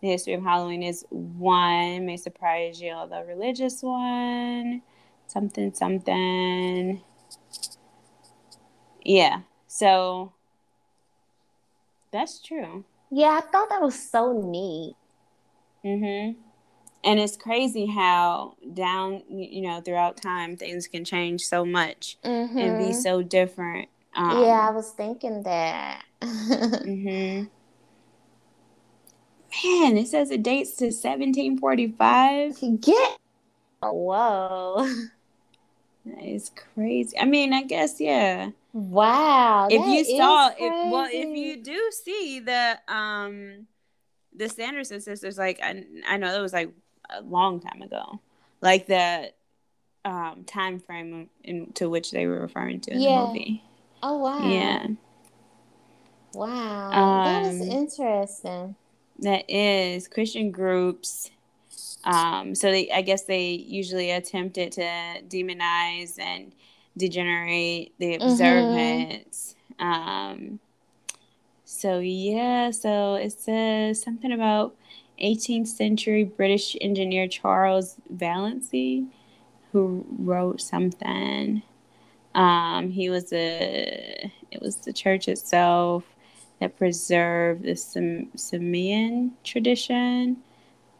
The 0.00 0.08
history 0.08 0.34
of 0.34 0.42
Halloween 0.42 0.82
is 0.82 1.06
one 1.10 2.06
may 2.06 2.16
surprise 2.16 2.80
you, 2.80 2.90
although 2.90 3.22
religious 3.22 3.84
one 3.84 4.82
something 5.32 5.72
something. 5.72 7.00
Yeah. 9.04 9.40
So 9.66 10.32
that's 12.12 12.40
true. 12.40 12.84
Yeah, 13.10 13.38
I 13.38 13.40
thought 13.40 13.68
that 13.70 13.82
was 13.82 13.98
so 13.98 14.32
neat. 14.32 14.94
Mm 15.84 16.00
Mhm. 16.00 16.36
And 17.04 17.18
it's 17.18 17.36
crazy 17.36 17.86
how 17.86 18.54
down 18.74 19.22
you 19.28 19.62
know 19.62 19.80
throughout 19.80 20.16
time 20.16 20.56
things 20.56 20.86
can 20.86 21.04
change 21.04 21.42
so 21.42 21.64
much 21.64 22.16
mm-hmm. 22.22 22.56
and 22.56 22.78
be 22.78 22.84
mm-hmm. 22.84 23.00
so 23.00 23.22
different. 23.22 23.88
Um, 24.14 24.44
yeah, 24.44 24.68
I 24.68 24.70
was 24.70 24.90
thinking 24.90 25.42
that. 25.42 26.04
Mm 26.22 26.84
mhm. 26.84 27.50
Man, 29.64 29.98
it 29.98 30.08
says 30.08 30.30
it 30.30 30.42
dates 30.42 30.74
to 30.76 30.86
1745. 30.86 32.80
Get. 32.80 33.18
Whoa. 33.82 34.88
It's 36.04 36.50
crazy. 36.50 37.16
I 37.18 37.24
mean, 37.24 37.52
I 37.52 37.62
guess 37.62 38.00
yeah. 38.00 38.50
Wow. 38.72 39.68
If 39.70 39.86
you 39.86 40.16
saw 40.16 40.48
it, 40.48 40.90
well, 40.90 41.08
if 41.10 41.36
you 41.36 41.62
do 41.62 41.90
see 41.92 42.40
the 42.40 42.78
um 42.88 43.66
the 44.34 44.48
Sanderson 44.48 45.00
sisters, 45.00 45.38
like 45.38 45.60
I 45.62 45.84
I 46.08 46.16
know 46.16 46.34
it 46.34 46.40
was 46.40 46.52
like 46.52 46.70
a 47.10 47.22
long 47.22 47.60
time 47.60 47.82
ago, 47.82 48.20
like 48.60 48.86
the 48.86 49.32
um 50.04 50.44
time 50.44 50.80
frame 50.80 51.30
into 51.44 51.88
which 51.88 52.10
they 52.10 52.26
were 52.26 52.40
referring 52.40 52.80
to 52.80 52.92
in 52.92 53.00
yeah. 53.00 53.20
the 53.20 53.26
movie. 53.28 53.62
Oh 54.02 54.18
wow. 54.18 54.48
Yeah. 54.48 54.86
Wow. 56.34 56.90
Um, 56.90 57.24
that 57.24 57.44
is 57.44 57.60
interesting. 57.60 58.74
That 59.20 59.44
is 59.48 60.08
Christian 60.08 60.50
groups 60.50 61.30
um, 62.04 62.54
so 62.54 62.70
they, 62.70 62.90
I 62.90 63.02
guess 63.02 63.24
they 63.24 63.50
usually 63.50 64.10
attempted 64.10 64.72
to 64.72 64.82
demonize 65.28 66.18
and 66.18 66.52
degenerate 66.96 67.94
the 67.98 68.14
mm-hmm. 68.14 68.28
observance. 68.28 69.54
Mm-hmm. 69.78 69.84
Um, 69.84 70.60
so 71.64 72.00
yeah, 72.00 72.70
so 72.70 73.14
it 73.14 73.32
says 73.32 74.02
something 74.02 74.32
about 74.32 74.74
18th 75.22 75.68
century 75.68 76.24
British 76.24 76.76
engineer 76.80 77.28
Charles 77.28 77.96
Vallancey, 78.14 79.06
who 79.72 80.04
wrote 80.18 80.60
something. 80.60 81.62
Um, 82.34 82.90
he 82.90 83.10
was 83.10 83.32
a. 83.32 84.32
It 84.50 84.60
was 84.60 84.76
the 84.76 84.92
church 84.92 85.28
itself 85.28 86.04
that 86.60 86.76
preserved 86.76 87.62
the 87.62 87.76
Samhain 88.36 89.32
tradition 89.44 90.42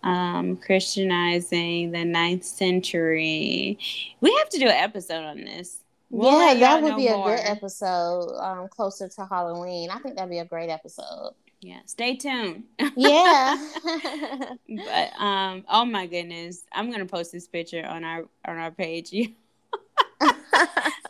um, 0.02 0.56
Christianizing 0.56 1.92
the 1.92 2.04
ninth 2.04 2.44
century. 2.44 3.78
We 4.20 4.34
have 4.38 4.48
to 4.50 4.58
do 4.58 4.66
an 4.66 4.72
episode 4.72 5.24
on 5.24 5.44
this. 5.44 5.80
We'll 6.10 6.32
yeah, 6.32 6.54
that 6.60 6.82
would 6.82 6.96
be 6.96 7.08
more. 7.08 7.32
a 7.32 7.36
good 7.36 7.46
episode 7.46 8.36
um, 8.38 8.68
closer 8.68 9.08
to 9.08 9.24
Halloween. 9.24 9.90
I 9.90 9.98
think 9.98 10.16
that'd 10.16 10.30
be 10.30 10.38
a 10.38 10.44
great 10.44 10.68
episode. 10.68 11.32
Yeah, 11.62 11.78
stay 11.86 12.16
tuned. 12.16 12.64
Yeah. 12.96 13.56
but 14.68 15.20
um, 15.20 15.64
oh 15.70 15.84
my 15.86 16.06
goodness, 16.06 16.64
I'm 16.72 16.90
gonna 16.90 17.06
post 17.06 17.32
this 17.32 17.48
picture 17.48 17.84
on 17.86 18.04
our 18.04 18.24
on 18.44 18.58
our 18.58 18.70
page. 18.70 19.10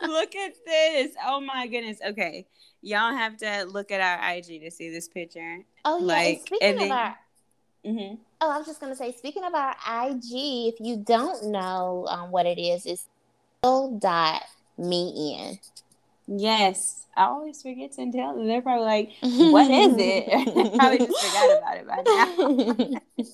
look 0.01 0.35
at 0.35 0.53
this. 0.65 1.11
Oh 1.25 1.41
my 1.41 1.67
goodness. 1.67 1.97
Okay. 2.05 2.45
Y'all 2.81 3.13
have 3.13 3.37
to 3.37 3.65
look 3.65 3.91
at 3.91 3.99
our 3.99 4.35
IG 4.35 4.61
to 4.61 4.71
see 4.71 4.89
this 4.89 5.07
picture. 5.07 5.59
Oh 5.83 5.99
yeah. 5.99 6.05
Like, 6.05 6.37
and 6.37 6.47
speaking 6.47 6.67
and 6.69 6.79
then, 6.79 6.91
of 6.91 6.97
our 6.97 7.17
Mm-hmm. 7.85 8.15
Oh, 8.45 8.51
I 8.51 8.57
was 8.57 8.67
just 8.67 8.81
gonna 8.81 8.93
say, 8.93 9.13
speaking 9.13 9.45
of 9.45 9.53
our 9.53 9.73
IG, 10.05 10.73
if 10.73 10.75
you 10.81 10.97
don't 10.97 11.45
know 11.45 12.05
um, 12.09 12.29
what 12.29 12.45
it 12.45 12.59
is, 12.59 12.85
it's 12.85 13.07
dot 13.61 14.41
me 14.77 15.37
in. 16.27 16.37
Yes, 16.37 17.07
I 17.15 17.23
always 17.23 17.61
forget 17.61 17.93
to 17.93 18.11
tell 18.11 18.35
them. 18.35 18.45
They're 18.45 18.61
probably 18.61 18.85
like, 18.85 19.11
"What 19.21 19.71
is 19.71 19.95
it?" 19.97 20.75
probably 20.77 20.97
just 20.97 21.25
forgot 21.25 21.57
about 21.57 21.77
it 21.77 21.87
by 21.87 22.99
now. 23.15 23.25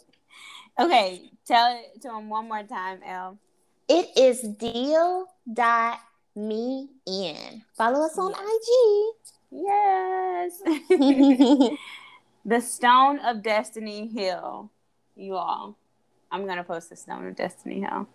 Okay, 0.85 1.23
tell 1.45 1.75
it 1.75 2.01
to 2.03 2.07
them 2.09 2.29
one 2.29 2.47
more 2.47 2.63
time, 2.63 2.99
Elle. 3.03 3.37
It 3.89 4.15
is 4.15 4.43
deal 4.43 5.25
dot 5.51 5.99
me 6.35 6.87
in. 7.07 7.63
Follow 7.75 8.05
us 8.05 8.17
on 8.17 8.31
yes. 9.51 10.61
IG. 10.61 10.77
Yes. 10.91 11.71
the 12.45 12.61
Stone 12.61 13.19
of 13.19 13.41
Destiny 13.41 14.07
Hill. 14.07 14.69
You 15.19 15.35
all. 15.35 15.77
I'm 16.31 16.47
gonna 16.47 16.63
post 16.63 16.89
the 16.89 16.95
Stone 16.95 17.27
of 17.27 17.35
Destiny 17.35 17.81
Hill. 17.81 18.07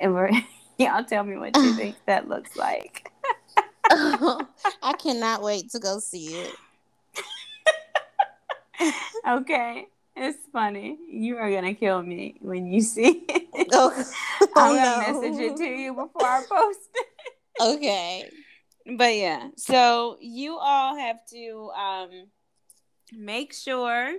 And 0.00 0.12
we're 0.12 0.30
y'all 0.78 1.04
tell 1.04 1.22
me 1.22 1.36
what 1.36 1.56
you 1.56 1.74
think 1.74 1.94
that 2.06 2.28
looks 2.28 2.56
like. 2.56 3.12
I 3.90 4.94
cannot 4.98 5.42
wait 5.42 5.70
to 5.70 5.78
go 5.78 6.00
see 6.00 6.40
it. 6.40 6.54
okay. 9.28 9.86
It's 10.16 10.38
funny. 10.52 10.98
You 11.08 11.36
are 11.36 11.48
gonna 11.48 11.74
kill 11.74 12.02
me 12.02 12.38
when 12.40 12.66
you 12.66 12.80
see 12.80 13.24
it. 13.28 13.68
Oh, 13.72 14.04
I'm 14.56 14.74
gonna 14.74 15.14
no. 15.14 15.20
message 15.22 15.38
it 15.38 15.56
to 15.58 15.64
you 15.64 15.94
before 15.94 16.26
I 16.26 16.42
post 16.48 16.88
it. 16.92 17.06
Okay. 17.60 18.28
But 18.96 19.14
yeah, 19.14 19.50
so 19.56 20.16
you 20.20 20.58
all 20.58 20.96
have 20.96 21.18
to 21.30 21.70
um, 21.70 22.10
make 23.12 23.52
sure 23.52 24.12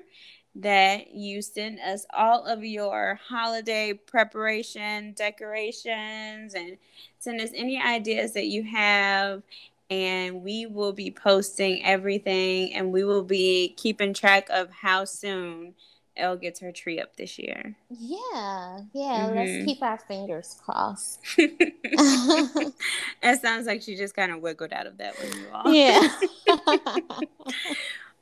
that 0.62 1.14
you 1.14 1.42
send 1.42 1.80
us 1.80 2.06
all 2.14 2.46
of 2.46 2.64
your 2.64 3.20
holiday 3.28 3.94
preparation 3.94 5.14
decorations 5.14 6.56
and 6.56 6.78
send 7.20 7.40
us 7.40 7.52
any 7.54 7.82
ideas 7.82 8.34
that 8.34 8.48
you 8.48 8.64
have 8.64 9.44
and 9.90 10.44
we 10.44 10.66
will 10.66 10.94
be 10.94 11.12
posting 11.12 11.86
everything 11.86 12.74
and 12.74 12.92
we 12.92 13.04
will 13.04 13.24
be 13.24 13.74
keeping 13.78 14.14
track 14.14 14.48
of 14.50 14.70
how 14.72 15.06
soon 15.06 15.74
Elle 16.18 16.38
gets 16.38 16.60
her 16.60 16.72
tree 16.72 17.00
up 17.00 17.16
this 17.16 17.38
year. 17.38 17.76
Yeah, 17.90 18.80
yeah. 18.94 19.20
Mm-hmm. 19.20 19.36
Let's 19.36 19.66
keep 19.66 19.84
our 19.84 20.00
fingers 20.00 20.60
crossed. 20.64 21.20
that 21.38 23.40
sounds 23.42 23.68
like 23.68 23.84
she 23.84 23.96
just 23.96 24.16
kind 24.16 24.32
of 24.32 24.42
wiggled 24.42 24.74
out 24.74 24.88
of 24.88 24.98
that 24.98 25.16
one, 25.20 25.40
you 25.40 25.46
all. 25.54 25.72
Yeah. 25.72 26.08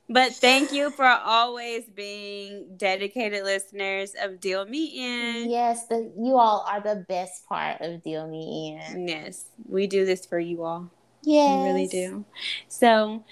but 0.09 0.33
thank 0.33 0.71
you 0.71 0.91
for 0.91 1.05
always 1.05 1.85
being 1.85 2.75
dedicated 2.77 3.43
listeners 3.43 4.13
of 4.21 4.39
Deal 4.39 4.65
Me 4.65 4.85
In. 4.85 5.49
Yes, 5.49 5.87
the, 5.87 6.11
you 6.17 6.37
all 6.37 6.65
are 6.69 6.81
the 6.81 7.05
best 7.07 7.47
part 7.47 7.81
of 7.81 8.03
Deal 8.03 8.27
Me 8.27 8.79
In. 8.91 9.07
Yes, 9.07 9.45
we 9.67 9.87
do 9.87 10.05
this 10.05 10.25
for 10.25 10.39
you 10.39 10.63
all. 10.63 10.89
Yes. 11.23 11.59
We 11.59 11.71
really 11.71 11.87
do. 11.87 12.25
So 12.67 13.23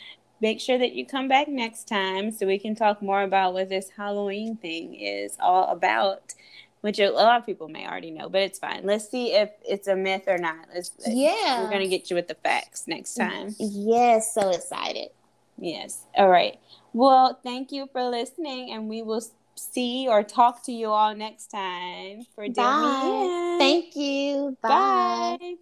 make 0.42 0.60
sure 0.60 0.78
that 0.78 0.94
you 0.94 1.06
come 1.06 1.28
back 1.28 1.48
next 1.48 1.88
time 1.88 2.32
so 2.32 2.48
we 2.48 2.60
can 2.60 2.76
talk 2.76 3.02
more 3.02 3.24
about 3.24 3.54
what 3.54 3.70
this 3.70 3.92
Halloween 3.96 4.58
thing 4.58 4.96
is 4.96 5.38
all 5.40 5.72
about. 5.72 6.34
Which 6.82 7.00
a 7.00 7.10
lot 7.12 7.40
of 7.40 7.46
people 7.46 7.70
may 7.70 7.88
already 7.88 8.12
know, 8.12 8.28
but 8.28 8.42
it's 8.42 8.60
fine. 8.60 8.82
Let's 8.84 9.10
see 9.10 9.32
if 9.32 9.52
it's 9.64 9.88
a 9.88 9.96
myth 9.96 10.24
or 10.28 10.38
not. 10.38 10.68
Let's, 10.74 10.92
yeah. 11.08 11.64
We're 11.64 11.70
going 11.70 11.80
to 11.80 11.88
get 11.88 12.10
you 12.10 12.18
with 12.18 12.28
the 12.28 12.36
facts 12.36 12.90
next 12.90 13.14
time. 13.14 13.56
Yes, 13.58 14.34
so 14.34 14.50
excited. 14.50 15.08
Yes. 15.58 16.06
All 16.16 16.30
right. 16.30 16.60
Well, 16.94 17.40
thank 17.44 17.72
you 17.72 17.88
for 17.92 18.04
listening, 18.04 18.72
and 18.72 18.90
we 18.90 19.02
will 19.02 19.24
see 19.56 20.08
or 20.10 20.24
talk 20.24 20.64
to 20.66 20.72
you 20.72 20.90
all 20.90 21.16
next 21.16 21.48
time 21.48 22.26
for 22.36 22.48
Bye. 22.48 22.52
Deal 22.54 23.58
Thank 23.58 23.96
you. 23.96 24.58
Bye. 24.62 25.38
Bye. 25.40 25.56